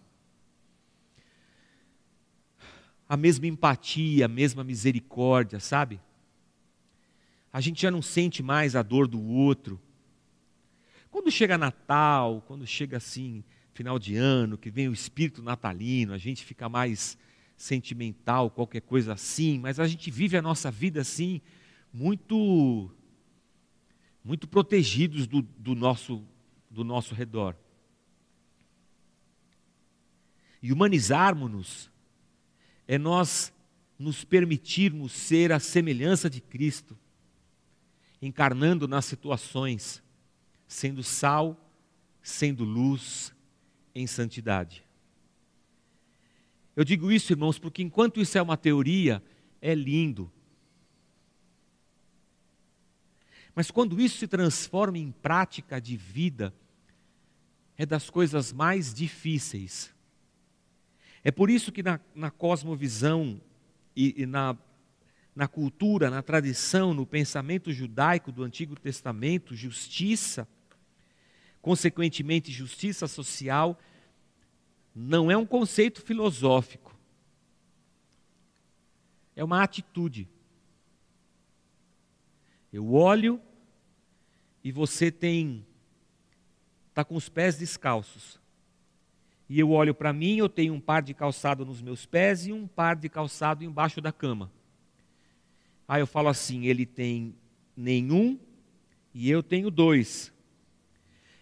a 3.09 3.17
mesma 3.17 3.47
empatia, 3.47 4.23
a 4.23 4.29
mesma 4.29 4.63
misericórdia, 4.63 5.59
sabe? 5.59 5.99
A 7.51 7.59
gente 7.59 7.81
já 7.81 7.91
não 7.91 8.01
sente 8.01 8.41
mais 8.41 8.75
a 8.75 8.81
dor 8.81 9.07
do 9.07 9.21
outro. 9.21 9.79
Quando 11.09 11.29
chega 11.29 11.57
Natal, 11.57 12.41
quando 12.47 12.65
chega 12.65 12.97
assim, 12.97 13.43
final 13.73 13.99
de 13.99 14.15
ano, 14.15 14.57
que 14.57 14.69
vem 14.69 14.87
o 14.87 14.93
espírito 14.93 15.43
natalino, 15.43 16.13
a 16.13 16.17
gente 16.17 16.45
fica 16.45 16.69
mais 16.69 17.17
sentimental, 17.57 18.49
qualquer 18.49 18.81
coisa 18.81 19.13
assim, 19.13 19.59
mas 19.59 19.79
a 19.79 19.87
gente 19.87 20.09
vive 20.09 20.37
a 20.37 20.41
nossa 20.41 20.71
vida 20.71 21.01
assim, 21.01 21.41
muito 21.93 22.89
muito 24.23 24.47
protegidos 24.47 25.25
do, 25.27 25.41
do 25.41 25.75
nosso, 25.75 26.23
do 26.69 26.83
nosso 26.83 27.15
redor. 27.15 27.55
E 30.61 30.71
humanizarmos-nos 30.71 31.89
é 32.87 32.97
nós 32.97 33.51
nos 33.97 34.23
permitirmos 34.23 35.11
ser 35.11 35.51
a 35.51 35.59
semelhança 35.59 36.29
de 36.29 36.39
Cristo, 36.39 36.97
encarnando 38.21 38.87
nas 38.87 39.05
situações, 39.05 40.03
sendo 40.67 41.01
sal, 41.01 41.57
sendo 42.21 42.63
luz 42.63 43.33
em 43.95 44.05
santidade. 44.05 44.85
Eu 46.75 46.83
digo 46.83 47.11
isso, 47.11 47.33
irmãos, 47.33 47.59
porque 47.59 47.81
enquanto 47.81 48.21
isso 48.21 48.37
é 48.37 48.41
uma 48.41 48.55
teoria, 48.55 49.21
é 49.61 49.73
lindo. 49.73 50.31
Mas 53.53 53.69
quando 53.69 53.99
isso 53.99 54.17
se 54.17 54.27
transforma 54.27 54.97
em 54.97 55.11
prática 55.11 55.81
de 55.81 55.97
vida, 55.97 56.53
é 57.77 57.85
das 57.85 58.09
coisas 58.09 58.53
mais 58.53 58.93
difíceis. 58.93 59.93
É 61.23 61.31
por 61.31 61.49
isso 61.49 61.71
que 61.71 61.83
na, 61.83 61.99
na 62.15 62.31
cosmovisão 62.31 63.41
e, 63.95 64.21
e 64.21 64.25
na 64.25 64.57
na 65.35 65.47
cultura, 65.47 66.09
na 66.09 66.21
tradição, 66.21 66.93
no 66.93 67.05
pensamento 67.05 67.71
judaico 67.71 68.31
do 68.31 68.43
Antigo 68.43 68.75
Testamento, 68.75 69.55
justiça, 69.55 70.47
consequentemente 71.61 72.51
justiça 72.51 73.07
social, 73.07 73.79
não 74.93 75.31
é 75.31 75.37
um 75.37 75.45
conceito 75.45 76.01
filosófico, 76.01 76.97
é 79.35 79.43
uma 79.43 79.63
atitude. 79.63 80.27
Eu 82.73 82.93
olho 82.93 83.41
e 84.63 84.71
você 84.71 85.11
tem 85.11 85.65
está 86.89 87.05
com 87.05 87.15
os 87.15 87.29
pés 87.29 87.57
descalços. 87.57 88.39
E 89.49 89.59
eu 89.59 89.71
olho 89.71 89.93
para 89.93 90.13
mim, 90.13 90.37
eu 90.37 90.47
tenho 90.47 90.73
um 90.73 90.79
par 90.79 91.01
de 91.01 91.13
calçado 91.13 91.65
nos 91.65 91.81
meus 91.81 92.05
pés 92.05 92.47
e 92.47 92.53
um 92.53 92.67
par 92.67 92.95
de 92.95 93.09
calçado 93.09 93.63
embaixo 93.63 93.99
da 93.99 94.11
cama. 94.11 94.51
Aí 95.91 96.01
eu 96.01 96.07
falo 96.07 96.29
assim: 96.29 96.67
ele 96.67 96.85
tem 96.85 97.35
nenhum 97.75 98.39
e 99.13 99.29
eu 99.29 99.43
tenho 99.43 99.69
dois. 99.69 100.31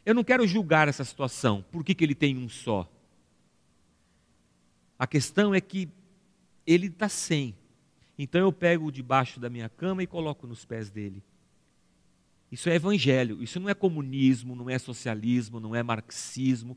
Eu 0.03 0.15
não 0.15 0.23
quero 0.23 0.47
julgar 0.47 0.87
essa 0.87 1.05
situação. 1.05 1.63
Por 1.71 1.83
que, 1.83 1.93
que 1.93 2.03
ele 2.03 2.15
tem 2.15 2.35
um 2.35 2.49
só? 2.49 2.91
A 4.97 5.05
questão 5.05 5.53
é 5.53 5.61
que 5.61 5.87
ele 6.65 6.87
está 6.87 7.07
sem. 7.07 7.55
Então 8.17 8.41
eu 8.41 8.51
pego 8.51 8.91
debaixo 8.91 9.39
da 9.39 9.51
minha 9.51 9.69
cama 9.69 10.01
e 10.01 10.07
coloco 10.07 10.47
nos 10.47 10.65
pés 10.65 10.89
dele. 10.89 11.21
Isso 12.51 12.69
é 12.69 12.73
evangelho, 12.73 13.43
isso 13.43 13.59
não 13.59 13.69
é 13.69 13.75
comunismo, 13.75 14.55
não 14.55 14.67
é 14.67 14.79
socialismo, 14.79 15.59
não 15.59 15.75
é 15.75 15.83
marxismo, 15.83 16.75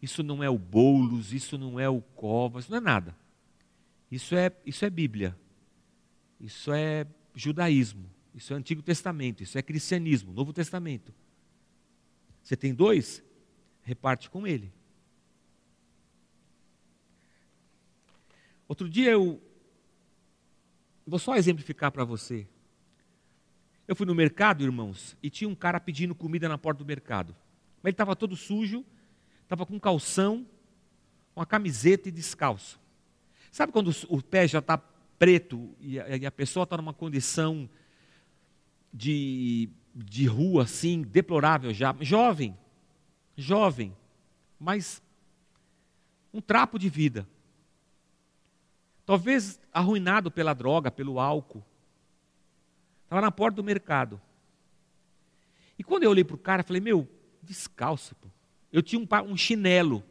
isso 0.00 0.22
não 0.22 0.40
é 0.40 0.48
o 0.48 0.56
Boulos, 0.56 1.32
isso 1.32 1.58
não 1.58 1.80
é 1.80 1.88
o 1.88 2.00
Covas, 2.00 2.68
não 2.68 2.76
é 2.78 2.80
nada. 2.80 3.12
Isso 4.08 4.36
é, 4.36 4.52
isso 4.64 4.84
é 4.84 4.90
Bíblia, 4.90 5.36
isso 6.40 6.72
é 6.72 7.06
judaísmo, 7.34 8.10
isso 8.34 8.52
é 8.52 8.56
Antigo 8.56 8.82
Testamento, 8.82 9.42
isso 9.42 9.58
é 9.58 9.62
cristianismo, 9.62 10.32
Novo 10.32 10.52
Testamento. 10.52 11.12
Você 12.42 12.56
tem 12.56 12.74
dois? 12.74 13.22
Reparte 13.82 14.30
com 14.30 14.46
ele. 14.46 14.72
Outro 18.66 18.88
dia 18.88 19.10
eu 19.10 19.40
Vou 21.08 21.18
só 21.18 21.36
exemplificar 21.36 21.90
para 21.90 22.04
você. 22.04 22.46
Eu 23.86 23.96
fui 23.96 24.04
no 24.04 24.14
mercado, 24.14 24.62
irmãos, 24.62 25.16
e 25.22 25.30
tinha 25.30 25.48
um 25.48 25.54
cara 25.54 25.80
pedindo 25.80 26.14
comida 26.14 26.46
na 26.50 26.58
porta 26.58 26.84
do 26.84 26.86
mercado. 26.86 27.34
Mas 27.78 27.88
ele 27.88 27.94
estava 27.94 28.14
todo 28.14 28.36
sujo, 28.36 28.84
estava 29.42 29.64
com 29.64 29.80
calção, 29.80 30.46
uma 31.34 31.46
camiseta 31.46 32.10
e 32.10 32.12
descalço. 32.12 32.78
Sabe 33.50 33.72
quando 33.72 33.90
o 34.10 34.22
pé 34.22 34.46
já 34.46 34.58
está 34.58 34.76
preto 35.18 35.74
e 35.80 35.98
a, 35.98 36.16
e 36.16 36.26
a 36.26 36.30
pessoa 36.30 36.64
está 36.64 36.76
numa 36.76 36.94
condição 36.94 37.68
de, 38.92 39.68
de 39.94 40.26
rua 40.26 40.62
assim, 40.62 41.02
deplorável 41.02 41.72
já? 41.72 41.94
Jovem, 42.00 42.56
jovem, 43.36 43.96
mas 44.58 45.02
um 46.32 46.40
trapo 46.40 46.78
de 46.78 46.88
vida. 46.88 47.26
Talvez 49.04 49.58
arruinado 49.72 50.30
pela 50.30 50.52
droga, 50.52 50.90
pelo 50.90 51.18
álcool. 51.18 51.64
Estava 53.04 53.22
na 53.22 53.30
porta 53.30 53.56
do 53.56 53.64
mercado. 53.64 54.20
E 55.78 55.82
quando 55.82 56.02
eu 56.02 56.10
olhei 56.10 56.24
para 56.24 56.34
o 56.34 56.38
cara, 56.38 56.62
falei, 56.62 56.82
meu, 56.82 57.08
descalço. 57.42 58.14
Pô. 58.16 58.28
Eu 58.70 58.82
tinha 58.82 59.00
um, 59.00 59.08
um 59.30 59.36
chinelo 59.36 60.04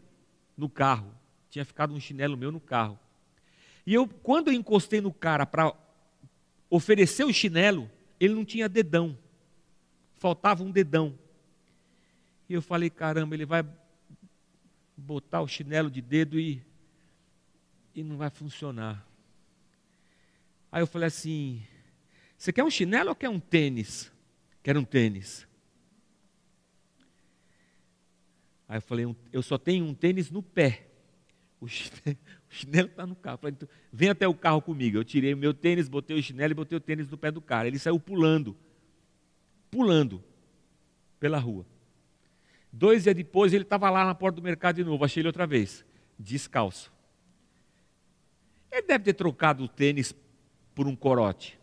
no 0.57 0.67
carro. 0.67 1.13
Tinha 1.49 1.63
ficado 1.63 1.93
um 1.93 1.99
chinelo 1.99 2.35
meu 2.35 2.51
no 2.51 2.59
carro. 2.59 2.97
E 3.87 3.95
eu, 3.95 4.07
quando 4.07 4.49
eu 4.49 4.53
encostei 4.53 5.01
no 5.01 5.11
cara 5.11 5.47
para 5.47 5.73
oferecer 6.69 7.23
o 7.23 7.33
chinelo, 7.33 7.89
ele 8.19 8.35
não 8.35 8.45
tinha 8.45 8.69
dedão. 8.69 9.17
Faltava 10.17 10.61
um 10.61 10.69
dedão. 10.69 11.17
E 12.47 12.53
eu 12.53 12.61
falei, 12.61 12.91
caramba, 12.91 13.33
ele 13.33 13.45
vai 13.45 13.65
botar 14.95 15.41
o 15.41 15.47
chinelo 15.47 15.89
de 15.89 16.01
dedo 16.01 16.39
e 16.39 16.61
e 17.97 18.03
não 18.03 18.15
vai 18.15 18.29
funcionar. 18.29 19.03
Aí 20.71 20.83
eu 20.83 20.87
falei 20.87 21.07
assim: 21.07 21.63
Você 22.37 22.53
quer 22.53 22.63
um 22.63 22.69
chinelo 22.69 23.09
ou 23.09 23.15
quer 23.15 23.27
um 23.27 23.39
tênis? 23.39 24.11
Quero 24.61 24.79
um 24.79 24.83
tênis. 24.83 25.47
Aí 28.69 28.77
eu 28.77 28.81
falei: 28.81 29.15
Eu 29.33 29.41
só 29.41 29.57
tenho 29.57 29.83
um 29.83 29.95
tênis 29.95 30.29
no 30.29 30.43
pé. 30.43 30.86
O 31.59 31.67
chinelo 31.67 32.87
está 32.89 33.05
no 33.05 33.15
carro. 33.15 33.39
Falei, 33.39 33.55
vem 33.91 34.09
até 34.09 34.27
o 34.27 34.33
carro 34.33 34.61
comigo. 34.61 34.97
Eu 34.97 35.03
tirei 35.03 35.33
o 35.33 35.37
meu 35.37 35.53
tênis, 35.53 35.89
botei 35.89 36.17
o 36.17 36.21
chinelo 36.21 36.51
e 36.51 36.55
botei 36.55 36.77
o 36.77 36.81
tênis 36.81 37.09
no 37.09 37.17
pé 37.17 37.31
do 37.31 37.41
cara. 37.41 37.67
Ele 37.67 37.79
saiu 37.79 37.99
pulando. 37.99 38.55
Pulando 39.71 40.23
pela 41.19 41.39
rua. 41.39 41.65
Dois 42.71 43.03
dias 43.03 43.15
depois, 43.15 43.53
ele 43.53 43.63
estava 43.63 43.89
lá 43.89 44.05
na 44.05 44.13
porta 44.13 44.35
do 44.35 44.43
mercado 44.43 44.75
de 44.75 44.83
novo. 44.83 45.03
Achei 45.03 45.21
ele 45.21 45.27
outra 45.27 45.47
vez, 45.47 45.83
descalço. 46.17 46.91
Ele 48.71 48.83
deve 48.83 49.05
ter 49.05 49.13
trocado 49.13 49.63
o 49.63 49.67
tênis 49.67 50.13
por 50.75 50.85
um 50.87 50.95
corote. 50.95 51.59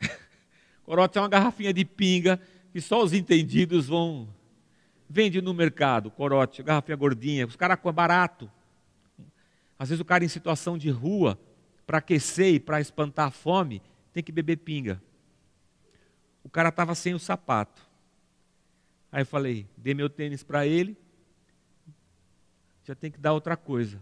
corote 0.84 1.18
é 1.18 1.20
uma 1.20 1.28
garrafinha 1.28 1.74
de 1.74 1.84
pinga 1.84 2.40
que 2.72 2.80
só 2.80 3.02
os 3.02 3.12
entendidos 3.12 3.88
vão. 3.88 4.39
Vende 5.12 5.42
no 5.42 5.52
mercado, 5.52 6.08
corote, 6.08 6.62
garrafinha 6.62 6.96
gordinha. 6.96 7.44
Os 7.44 7.56
caras 7.56 7.76
é 7.84 7.92
barato. 7.92 8.48
Às 9.76 9.88
vezes 9.88 10.00
o 10.00 10.04
cara 10.04 10.24
em 10.24 10.28
situação 10.28 10.78
de 10.78 10.88
rua, 10.88 11.36
para 11.84 11.98
aquecer 11.98 12.54
e 12.54 12.60
para 12.60 12.80
espantar 12.80 13.26
a 13.26 13.30
fome, 13.32 13.82
tem 14.12 14.22
que 14.22 14.30
beber 14.30 14.58
pinga. 14.58 15.02
O 16.44 16.48
cara 16.48 16.68
estava 16.68 16.94
sem 16.94 17.12
o 17.12 17.18
sapato. 17.18 17.84
Aí 19.10 19.22
eu 19.22 19.26
falei, 19.26 19.66
dei 19.76 19.94
meu 19.94 20.08
tênis 20.08 20.44
para 20.44 20.64
ele, 20.64 20.96
já 22.84 22.94
tem 22.94 23.10
que 23.10 23.18
dar 23.18 23.32
outra 23.32 23.56
coisa. 23.56 24.00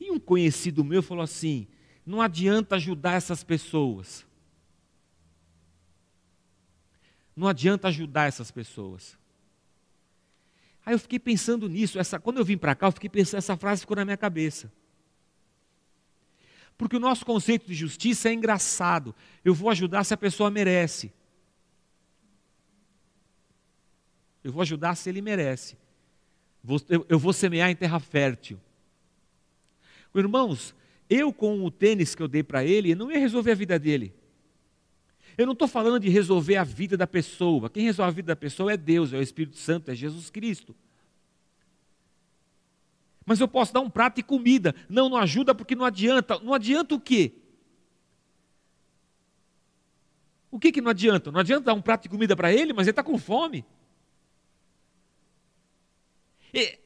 E 0.00 0.10
um 0.10 0.18
conhecido 0.18 0.82
meu 0.82 1.00
falou 1.00 1.22
assim: 1.22 1.68
não 2.04 2.20
adianta 2.20 2.74
ajudar 2.74 3.12
essas 3.12 3.44
pessoas. 3.44 4.26
Não 7.36 7.46
adianta 7.46 7.86
ajudar 7.86 8.26
essas 8.26 8.50
pessoas. 8.50 9.16
Aí 10.84 10.94
eu 10.94 10.98
fiquei 10.98 11.18
pensando 11.18 11.68
nisso. 11.68 11.98
Essa, 11.98 12.18
quando 12.18 12.38
eu 12.38 12.44
vim 12.44 12.56
para 12.56 12.74
cá, 12.74 12.88
eu 12.88 12.92
fiquei 12.92 13.10
pensando, 13.10 13.38
essa 13.38 13.56
frase 13.56 13.82
ficou 13.82 13.96
na 13.96 14.04
minha 14.04 14.16
cabeça. 14.16 14.72
Porque 16.76 16.96
o 16.96 17.00
nosso 17.00 17.24
conceito 17.24 17.66
de 17.66 17.74
justiça 17.74 18.28
é 18.28 18.32
engraçado. 18.32 19.14
Eu 19.44 19.54
vou 19.54 19.70
ajudar 19.70 20.04
se 20.04 20.14
a 20.14 20.16
pessoa 20.16 20.50
merece. 20.50 21.12
Eu 24.42 24.52
vou 24.52 24.62
ajudar 24.62 24.96
se 24.96 25.08
ele 25.08 25.22
merece 25.22 25.76
eu 27.08 27.18
vou 27.18 27.32
semear 27.32 27.70
em 27.70 27.76
terra 27.76 27.98
fértil. 27.98 28.58
Irmãos, 30.14 30.74
eu 31.08 31.32
com 31.32 31.64
o 31.64 31.70
tênis 31.70 32.14
que 32.14 32.22
eu 32.22 32.28
dei 32.28 32.42
para 32.42 32.64
ele, 32.64 32.94
não 32.94 33.10
ia 33.10 33.18
resolver 33.18 33.52
a 33.52 33.56
vida 33.56 33.78
dele. 33.78 34.14
Eu 35.36 35.46
não 35.46 35.52
estou 35.52 35.68
falando 35.68 36.00
de 36.00 36.08
resolver 36.08 36.56
a 36.56 36.64
vida 36.64 36.96
da 36.96 37.06
pessoa. 37.06 37.70
Quem 37.70 37.84
resolve 37.84 38.10
a 38.10 38.14
vida 38.14 38.26
da 38.26 38.36
pessoa 38.36 38.72
é 38.72 38.76
Deus, 38.76 39.12
é 39.12 39.18
o 39.18 39.22
Espírito 39.22 39.56
Santo, 39.56 39.90
é 39.90 39.94
Jesus 39.94 40.30
Cristo. 40.30 40.74
Mas 43.24 43.40
eu 43.40 43.48
posso 43.48 43.72
dar 43.72 43.80
um 43.80 43.90
prato 43.90 44.18
e 44.20 44.22
comida. 44.22 44.74
Não, 44.88 45.08
não 45.08 45.16
ajuda 45.16 45.54
porque 45.54 45.74
não 45.74 45.84
adianta. 45.84 46.38
Não 46.40 46.52
adianta 46.52 46.94
o 46.94 47.00
quê? 47.00 47.32
O 50.50 50.58
que, 50.58 50.70
que 50.70 50.80
não 50.80 50.90
adianta? 50.90 51.32
Não 51.32 51.40
adianta 51.40 51.64
dar 51.64 51.74
um 51.74 51.80
prato 51.80 52.02
de 52.02 52.08
comida 52.08 52.36
para 52.36 52.52
ele, 52.52 52.72
mas 52.72 52.86
ele 52.86 52.92
está 52.92 53.02
com 53.02 53.16
fome. 53.16 53.64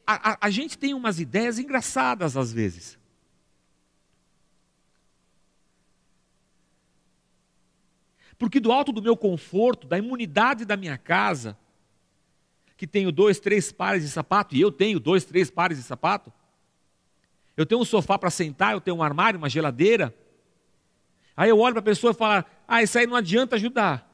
A, 0.05 0.31
a, 0.31 0.37
a 0.47 0.49
gente 0.49 0.77
tem 0.77 0.93
umas 0.93 1.19
ideias 1.19 1.59
engraçadas 1.59 2.37
às 2.37 2.53
vezes. 2.53 2.97
Porque 8.37 8.59
do 8.59 8.71
alto 8.71 8.91
do 8.91 9.01
meu 9.01 9.17
conforto, 9.17 9.87
da 9.87 9.97
imunidade 9.97 10.65
da 10.65 10.77
minha 10.77 10.97
casa, 10.97 11.57
que 12.75 12.85
tenho 12.85 13.11
dois, 13.11 13.39
três 13.39 13.71
pares 13.71 14.03
de 14.03 14.09
sapato, 14.09 14.55
e 14.55 14.61
eu 14.61 14.71
tenho 14.71 14.99
dois, 14.99 15.25
três 15.25 15.49
pares 15.49 15.77
de 15.77 15.83
sapato, 15.83 16.31
eu 17.55 17.65
tenho 17.65 17.81
um 17.81 17.85
sofá 17.85 18.19
para 18.19 18.29
sentar, 18.29 18.73
eu 18.73 18.81
tenho 18.81 18.97
um 18.97 19.03
armário, 19.03 19.39
uma 19.39 19.49
geladeira. 19.49 20.13
Aí 21.35 21.49
eu 21.49 21.57
olho 21.57 21.73
para 21.73 21.79
a 21.79 21.83
pessoa 21.83 22.11
e 22.11 22.15
falo: 22.15 22.45
Ah, 22.67 22.83
isso 22.83 22.99
aí 22.99 23.07
não 23.07 23.15
adianta 23.15 23.55
ajudar. 23.55 24.07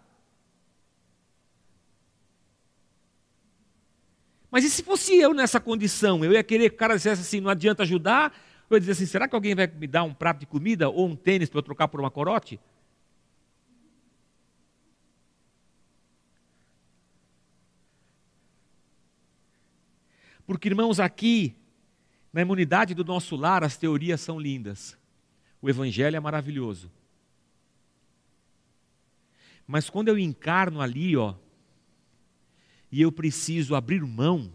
Mas 4.49 4.63
e 4.63 4.69
se 4.69 4.82
fosse 4.84 5.15
eu 5.15 5.34
nessa 5.34 5.59
condição? 5.59 6.24
Eu 6.24 6.32
ia 6.32 6.43
querer 6.43 6.69
que 6.69 6.76
o 6.76 6.80
cara 6.80 6.95
dissesse 6.95 7.21
assim: 7.21 7.41
não 7.41 7.49
adianta 7.49 7.84
ajudar? 7.84 8.34
eu 8.69 8.80
dizer 8.80 8.93
assim: 8.93 9.05
será 9.05 9.28
que 9.28 9.36
alguém 9.36 9.55
vai 9.55 9.67
me 9.67 9.88
dar 9.88 10.03
um 10.03 10.13
prato 10.13 10.39
de 10.39 10.45
comida 10.45 10.89
ou 10.89 11.07
um 11.07 11.15
tênis 11.15 11.49
para 11.49 11.59
eu 11.59 11.63
trocar 11.63 11.88
por 11.88 11.99
uma 11.99 12.09
corote? 12.09 12.59
Porque, 20.46 20.68
irmãos, 20.68 21.00
aqui, 21.00 21.56
na 22.32 22.41
imunidade 22.41 22.94
do 22.94 23.04
nosso 23.04 23.36
lar, 23.36 23.64
as 23.64 23.78
teorias 23.78 24.22
são 24.22 24.39
lindas. 24.39 24.98
O 25.62 25.70
Evangelho 25.70 26.16
é 26.16 26.20
maravilhoso. 26.20 26.91
Mas 29.66 29.89
quando 29.89 30.10
eu 30.10 30.18
encarno 30.18 30.82
ali, 30.82 31.16
ó, 31.16 31.36
e 32.91 33.02
eu 33.02 33.12
preciso 33.12 33.74
abrir 33.76 34.04
mão 34.04 34.54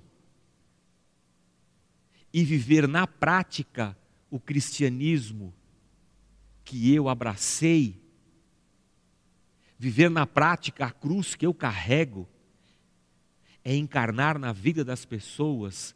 e 2.32 2.44
viver 2.44 2.86
na 2.86 3.06
prática 3.06 3.96
o 4.30 4.38
cristianismo 4.38 5.54
que 6.64 6.94
eu 6.94 7.08
abracei, 7.08 7.98
viver 9.78 10.10
na 10.10 10.26
prática 10.26 10.86
a 10.86 10.90
cruz 10.90 11.34
que 11.34 11.46
eu 11.46 11.54
carrego, 11.54 12.28
é 13.68 13.76
encarnar 13.76 14.38
na 14.38 14.50
vida 14.50 14.82
das 14.82 15.04
pessoas, 15.04 15.94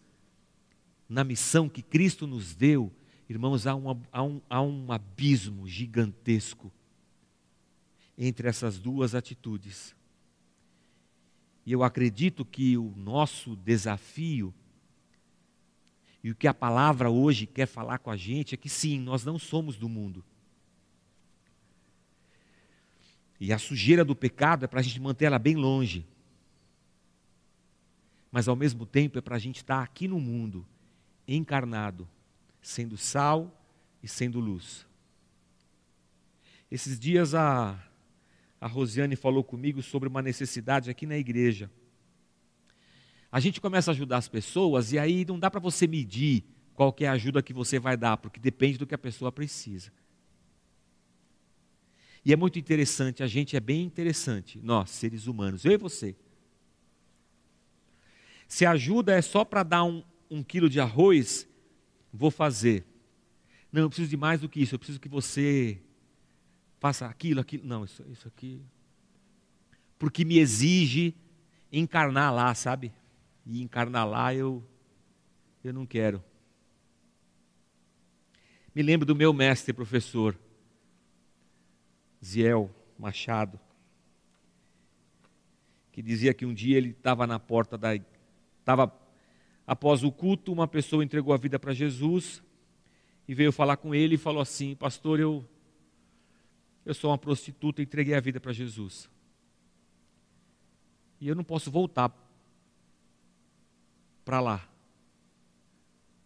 na 1.08 1.24
missão 1.24 1.70
que 1.70 1.80
Cristo 1.80 2.26
nos 2.26 2.54
deu, 2.54 2.92
irmãos, 3.30 3.66
há 3.66 3.74
um, 3.74 3.98
há 4.12 4.22
um, 4.22 4.42
há 4.50 4.60
um 4.60 4.92
abismo 4.92 5.66
gigantesco 5.66 6.70
entre 8.18 8.46
essas 8.46 8.78
duas 8.78 9.14
atitudes. 9.14 9.96
E 11.64 11.72
eu 11.72 11.82
acredito 11.82 12.44
que 12.44 12.76
o 12.76 12.92
nosso 12.94 13.56
desafio, 13.56 14.52
e 16.22 16.30
o 16.30 16.34
que 16.34 16.46
a 16.46 16.52
palavra 16.52 17.08
hoje 17.08 17.46
quer 17.46 17.64
falar 17.64 18.00
com 18.00 18.10
a 18.10 18.18
gente, 18.18 18.54
é 18.54 18.58
que 18.58 18.68
sim, 18.68 19.00
nós 19.00 19.24
não 19.24 19.38
somos 19.38 19.78
do 19.78 19.88
mundo. 19.88 20.22
E 23.40 23.50
a 23.50 23.58
sujeira 23.58 24.04
do 24.04 24.14
pecado 24.14 24.66
é 24.66 24.68
para 24.68 24.80
a 24.80 24.82
gente 24.82 25.00
manter 25.00 25.24
ela 25.24 25.38
bem 25.38 25.56
longe 25.56 26.11
mas 28.32 28.48
ao 28.48 28.56
mesmo 28.56 28.86
tempo 28.86 29.18
é 29.18 29.20
para 29.20 29.36
a 29.36 29.38
gente 29.38 29.58
estar 29.58 29.82
aqui 29.82 30.08
no 30.08 30.18
mundo, 30.18 30.66
encarnado, 31.28 32.08
sendo 32.62 32.96
sal 32.96 33.62
e 34.02 34.08
sendo 34.08 34.40
luz. 34.40 34.86
Esses 36.70 36.98
dias 36.98 37.34
a, 37.34 37.78
a 38.58 38.66
Rosiane 38.66 39.14
falou 39.14 39.44
comigo 39.44 39.82
sobre 39.82 40.08
uma 40.08 40.22
necessidade 40.22 40.88
aqui 40.88 41.04
na 41.06 41.18
igreja. 41.18 41.70
A 43.30 43.38
gente 43.38 43.60
começa 43.60 43.90
a 43.90 43.92
ajudar 43.92 44.16
as 44.16 44.28
pessoas 44.28 44.92
e 44.92 44.98
aí 44.98 45.26
não 45.26 45.38
dá 45.38 45.50
para 45.50 45.60
você 45.60 45.86
medir 45.86 46.42
qual 46.72 46.96
é 47.00 47.06
a 47.06 47.12
ajuda 47.12 47.42
que 47.42 47.52
você 47.52 47.78
vai 47.78 47.98
dar, 47.98 48.16
porque 48.16 48.40
depende 48.40 48.78
do 48.78 48.86
que 48.86 48.94
a 48.94 48.98
pessoa 48.98 49.30
precisa. 49.30 49.92
E 52.24 52.32
é 52.32 52.36
muito 52.36 52.58
interessante, 52.58 53.22
a 53.22 53.26
gente 53.26 53.56
é 53.56 53.60
bem 53.60 53.82
interessante, 53.82 54.58
nós, 54.62 54.90
seres 54.90 55.26
humanos, 55.26 55.66
eu 55.66 55.72
e 55.72 55.76
você. 55.76 56.16
Se 58.52 58.66
a 58.66 58.72
ajuda 58.72 59.14
é 59.14 59.22
só 59.22 59.46
para 59.46 59.62
dar 59.62 59.82
um, 59.82 60.04
um 60.30 60.42
quilo 60.42 60.68
de 60.68 60.78
arroz, 60.78 61.48
vou 62.12 62.30
fazer. 62.30 62.84
Não, 63.72 63.80
eu 63.80 63.88
preciso 63.88 64.10
de 64.10 64.16
mais 64.18 64.42
do 64.42 64.48
que 64.48 64.60
isso. 64.60 64.74
Eu 64.74 64.78
preciso 64.78 65.00
que 65.00 65.08
você 65.08 65.80
faça 66.78 67.06
aquilo, 67.06 67.40
aquilo. 67.40 67.66
Não, 67.66 67.82
isso, 67.82 68.04
isso 68.10 68.28
aqui. 68.28 68.60
Porque 69.98 70.22
me 70.22 70.36
exige 70.36 71.14
encarnar 71.72 72.30
lá, 72.30 72.54
sabe? 72.54 72.92
E 73.46 73.62
encarnar 73.62 74.06
lá 74.06 74.34
eu, 74.34 74.62
eu 75.64 75.72
não 75.72 75.86
quero. 75.86 76.22
Me 78.74 78.82
lembro 78.82 79.06
do 79.06 79.16
meu 79.16 79.32
mestre 79.32 79.72
professor, 79.72 80.38
Ziel 82.22 82.70
Machado, 82.98 83.58
que 85.90 86.02
dizia 86.02 86.34
que 86.34 86.44
um 86.44 86.52
dia 86.52 86.76
ele 86.76 86.90
estava 86.90 87.26
na 87.26 87.38
porta 87.38 87.78
da, 87.78 87.96
Estava 88.62 88.96
após 89.66 90.04
o 90.04 90.12
culto, 90.12 90.52
uma 90.52 90.68
pessoa 90.68 91.02
entregou 91.02 91.34
a 91.34 91.36
vida 91.36 91.58
para 91.58 91.74
Jesus 91.74 92.40
e 93.26 93.34
veio 93.34 93.50
falar 93.50 93.76
com 93.76 93.92
ele 93.92 94.14
e 94.14 94.18
falou 94.18 94.40
assim: 94.40 94.76
Pastor, 94.76 95.18
eu, 95.18 95.44
eu 96.86 96.94
sou 96.94 97.10
uma 97.10 97.18
prostituta 97.18 97.82
entreguei 97.82 98.14
a 98.14 98.20
vida 98.20 98.38
para 98.38 98.52
Jesus. 98.52 99.10
E 101.20 101.26
eu 101.26 101.34
não 101.34 101.42
posso 101.42 101.72
voltar 101.72 102.16
para 104.24 104.40
lá. 104.40 104.68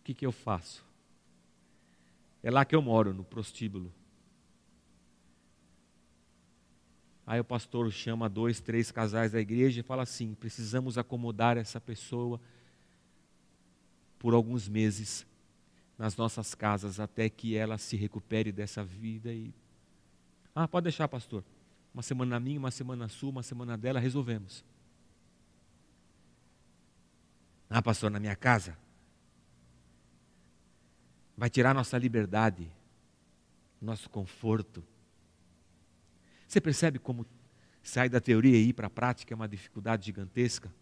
O 0.01 0.05
que, 0.05 0.12
que 0.12 0.26
eu 0.26 0.32
faço? 0.32 0.84
É 2.43 2.51
lá 2.51 2.66
que 2.66 2.76
eu 2.76 2.82
moro, 2.82 3.14
no 3.14 3.24
prostíbulo. 3.24 3.93
Aí 7.27 7.41
o 7.41 7.45
pastor 7.45 7.91
chama 7.91 8.29
dois, 8.29 8.61
três 8.61 8.93
casais 8.93 9.33
da 9.33 9.41
igreja 9.41 9.81
e 9.81 9.83
fala 9.83 10.05
assim: 10.05 10.35
precisamos 10.35 10.97
acomodar 10.97 11.57
essa 11.57 11.81
pessoa 11.81 12.41
por 14.18 14.33
alguns 14.33 14.68
meses 14.68 15.27
nas 15.99 16.16
nossas 16.16 16.55
casas 16.55 17.01
até 17.01 17.29
que 17.29 17.57
ela 17.57 17.79
se 17.79 17.97
recupere 17.97 18.53
dessa 18.53 18.85
vida 18.85 19.33
e 19.33 19.53
ah, 20.55 20.66
pode 20.66 20.85
deixar, 20.85 21.07
pastor. 21.07 21.45
Uma 21.93 22.03
semana 22.03 22.41
minha, 22.41 22.59
uma 22.59 22.70
semana 22.70 23.09
sua, 23.09 23.29
uma 23.29 23.43
semana 23.43 23.77
dela, 23.77 24.01
resolvemos. 24.01 24.64
Ah, 27.68 27.83
pastor, 27.83 28.11
na 28.11 28.18
minha 28.18 28.37
casa 28.37 28.79
vai 31.37 31.51
tirar 31.51 31.74
nossa 31.74 31.99
liberdade, 31.99 32.70
nosso 33.81 34.09
conforto. 34.09 34.83
Você 36.47 36.61
percebe 36.61 36.99
como 36.99 37.26
sair 37.82 38.09
da 38.09 38.20
teoria 38.20 38.57
e 38.57 38.68
ir 38.68 38.72
para 38.72 38.86
a 38.86 38.90
prática 38.90 39.32
é 39.32 39.36
uma 39.36 39.49
dificuldade 39.49 40.07
gigantesca? 40.07 40.72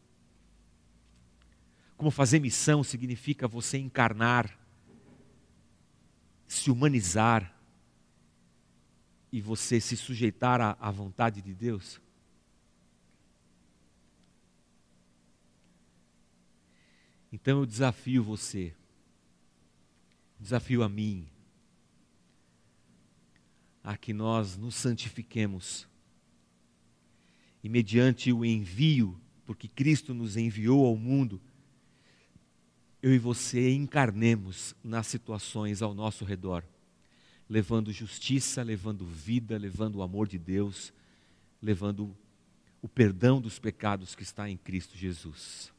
Como 1.96 2.10
fazer 2.10 2.40
missão 2.40 2.82
significa 2.82 3.46
você 3.46 3.78
encarnar, 3.78 4.58
se 6.46 6.70
humanizar 6.70 7.54
e 9.32 9.40
você 9.40 9.80
se 9.80 9.96
sujeitar 9.96 10.60
à, 10.60 10.76
à 10.80 10.90
vontade 10.90 11.40
de 11.40 11.54
Deus? 11.54 12.00
Então 17.32 17.58
eu 17.58 17.66
desafio 17.66 18.22
você, 18.22 18.72
desafio 20.38 20.84
a 20.84 20.88
mim, 20.88 21.28
a 23.84 23.98
que 23.98 24.14
nós 24.14 24.56
nos 24.56 24.74
santifiquemos. 24.74 25.86
E 27.62 27.68
mediante 27.68 28.32
o 28.32 28.42
envio, 28.42 29.20
porque 29.44 29.68
Cristo 29.68 30.14
nos 30.14 30.38
enviou 30.38 30.86
ao 30.86 30.96
mundo, 30.96 31.38
eu 33.02 33.14
e 33.14 33.18
você 33.18 33.74
encarnemos 33.74 34.74
nas 34.82 35.06
situações 35.06 35.82
ao 35.82 35.92
nosso 35.92 36.24
redor, 36.24 36.64
levando 37.48 37.92
justiça, 37.92 38.62
levando 38.62 39.04
vida, 39.04 39.58
levando 39.58 39.96
o 39.96 40.02
amor 40.02 40.26
de 40.26 40.38
Deus, 40.38 40.90
levando 41.60 42.16
o 42.80 42.88
perdão 42.88 43.38
dos 43.38 43.58
pecados 43.58 44.14
que 44.14 44.22
está 44.22 44.48
em 44.48 44.56
Cristo 44.56 44.96
Jesus. 44.96 45.70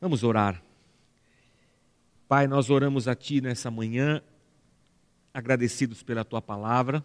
Vamos 0.00 0.22
orar. 0.22 0.62
Pai, 2.28 2.46
nós 2.46 2.70
oramos 2.70 3.08
a 3.08 3.14
Ti 3.16 3.40
nessa 3.40 3.70
manhã 3.70 4.22
agradecidos 5.34 6.00
pela 6.04 6.24
tua 6.24 6.40
palavra, 6.40 7.04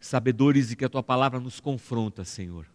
sabedores 0.00 0.68
de 0.68 0.76
que 0.76 0.84
a 0.84 0.88
tua 0.88 1.02
palavra 1.02 1.38
nos 1.38 1.60
confronta, 1.60 2.24
Senhor. 2.24 2.66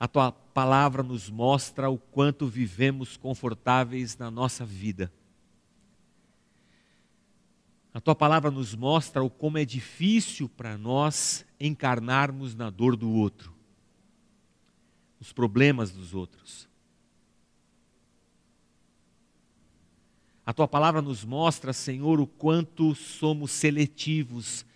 A 0.00 0.08
tua 0.08 0.32
palavra 0.32 1.02
nos 1.02 1.28
mostra 1.28 1.90
o 1.90 1.98
quanto 1.98 2.46
vivemos 2.46 3.16
confortáveis 3.16 4.16
na 4.16 4.30
nossa 4.30 4.64
vida. 4.64 5.12
A 7.94 8.00
tua 8.00 8.14
palavra 8.14 8.50
nos 8.50 8.74
mostra 8.74 9.22
o 9.22 9.28
como 9.28 9.58
é 9.58 9.66
difícil 9.66 10.48
para 10.48 10.78
nós 10.78 11.44
encarnarmos 11.60 12.54
na 12.54 12.70
dor 12.70 12.96
do 12.96 13.10
outro, 13.10 13.54
os 15.20 15.30
problemas 15.32 15.90
dos 15.90 16.14
outros. 16.14 16.71
A 20.44 20.52
tua 20.52 20.66
palavra 20.66 21.00
nos 21.00 21.24
mostra, 21.24 21.72
Senhor, 21.72 22.20
o 22.20 22.26
quanto 22.26 22.94
somos 22.94 23.52
seletivos 23.52 24.66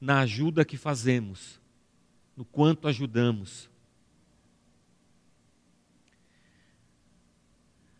na 0.00 0.20
ajuda 0.20 0.64
que 0.64 0.76
fazemos, 0.76 1.60
no 2.36 2.44
quanto 2.44 2.86
ajudamos. 2.86 3.68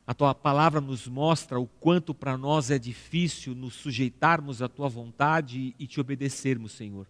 A 0.07 0.15
tua 0.15 0.33
palavra 0.33 0.81
nos 0.81 1.09
mostra 1.09 1.59
o 1.59 1.67
quanto 1.67 2.15
para 2.15 2.39
nós 2.39 2.71
é 2.71 2.79
difícil 2.79 3.57
nos 3.57 3.75
sujeitarmos 3.75 4.63
à 4.63 4.69
tua 4.69 4.89
vontade 4.89 5.75
e 5.77 5.87
te 5.87 6.01
obedecermos, 6.01 6.73
Senhor. 6.73 7.09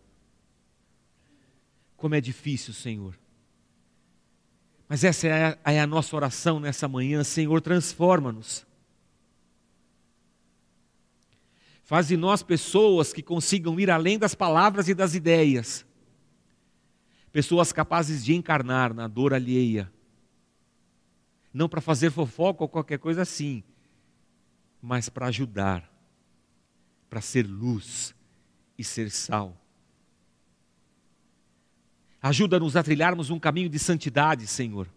Como 1.94 2.14
é 2.14 2.22
difícil, 2.22 2.72
Senhor. 2.72 3.18
Mas 4.88 5.04
essa 5.04 5.26
é 5.26 5.58
a, 5.62 5.72
é 5.72 5.80
a 5.80 5.86
nossa 5.86 6.16
oração 6.16 6.58
nessa 6.58 6.88
manhã, 6.88 7.22
Senhor, 7.22 7.60
transforma-nos 7.60 8.66
Faz 11.86 12.08
de 12.08 12.16
nós 12.16 12.42
pessoas 12.42 13.12
que 13.12 13.22
consigam 13.22 13.78
ir 13.78 13.92
além 13.92 14.18
das 14.18 14.34
palavras 14.34 14.88
e 14.88 14.94
das 14.94 15.14
ideias. 15.14 15.86
Pessoas 17.30 17.72
capazes 17.72 18.24
de 18.24 18.34
encarnar 18.34 18.92
na 18.92 19.06
dor 19.06 19.32
alheia. 19.32 19.90
Não 21.54 21.68
para 21.68 21.80
fazer 21.80 22.10
fofoca 22.10 22.64
ou 22.64 22.68
qualquer 22.68 22.98
coisa 22.98 23.22
assim, 23.22 23.62
mas 24.82 25.08
para 25.08 25.26
ajudar, 25.26 25.88
para 27.08 27.20
ser 27.20 27.46
luz 27.46 28.12
e 28.76 28.82
ser 28.82 29.08
sal. 29.08 29.56
Ajuda-nos 32.20 32.74
a 32.74 32.82
trilharmos 32.82 33.30
um 33.30 33.38
caminho 33.38 33.68
de 33.68 33.78
santidade, 33.78 34.48
Senhor. 34.48 34.88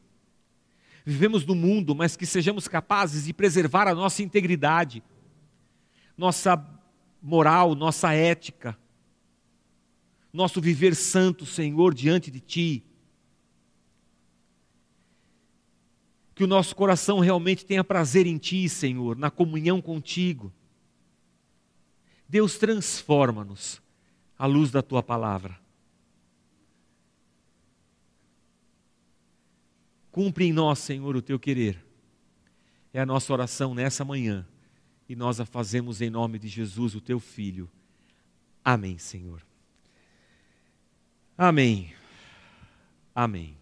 Vivemos 1.05 1.45
no 1.45 1.53
mundo, 1.53 1.93
mas 1.93 2.17
que 2.17 2.25
sejamos 2.25 2.67
capazes 2.67 3.25
de 3.25 3.33
preservar 3.33 3.87
a 3.87 3.93
nossa 3.93 4.23
integridade, 4.23 5.03
nossa 6.17 6.78
moral, 7.21 7.75
nossa 7.75 8.13
ética, 8.13 8.77
nosso 10.31 10.61
viver 10.61 10.95
santo, 10.95 11.45
Senhor, 11.45 11.93
diante 11.93 12.31
de 12.31 12.39
Ti. 12.39 12.85
Que 16.33 16.43
o 16.43 16.47
nosso 16.47 16.75
coração 16.75 17.19
realmente 17.19 17.65
tenha 17.65 17.83
prazer 17.83 18.25
em 18.25 18.37
Ti, 18.37 18.69
Senhor, 18.69 19.17
na 19.17 19.29
comunhão 19.29 19.81
contigo. 19.81 20.53
Deus, 22.27 22.57
transforma-nos 22.57 23.81
à 24.37 24.45
luz 24.45 24.71
da 24.71 24.81
Tua 24.81 25.03
palavra. 25.03 25.59
Cumpre 30.11 30.45
em 30.45 30.53
nós, 30.53 30.79
Senhor, 30.79 31.15
o 31.15 31.21
Teu 31.21 31.39
querer. 31.39 31.83
É 32.93 33.01
a 33.01 33.05
nossa 33.05 33.31
oração 33.33 33.73
nessa 33.73 34.05
manhã 34.05 34.47
e 35.09 35.15
nós 35.15 35.39
a 35.39 35.45
fazemos 35.45 36.01
em 36.01 36.09
nome 36.11 36.37
de 36.37 36.47
Jesus, 36.47 36.93
o 36.93 37.01
teu 37.01 37.19
filho. 37.19 37.67
Amém, 38.63 38.99
Senhor. 38.99 39.41
Amém. 41.35 41.95
Amém. 43.15 43.58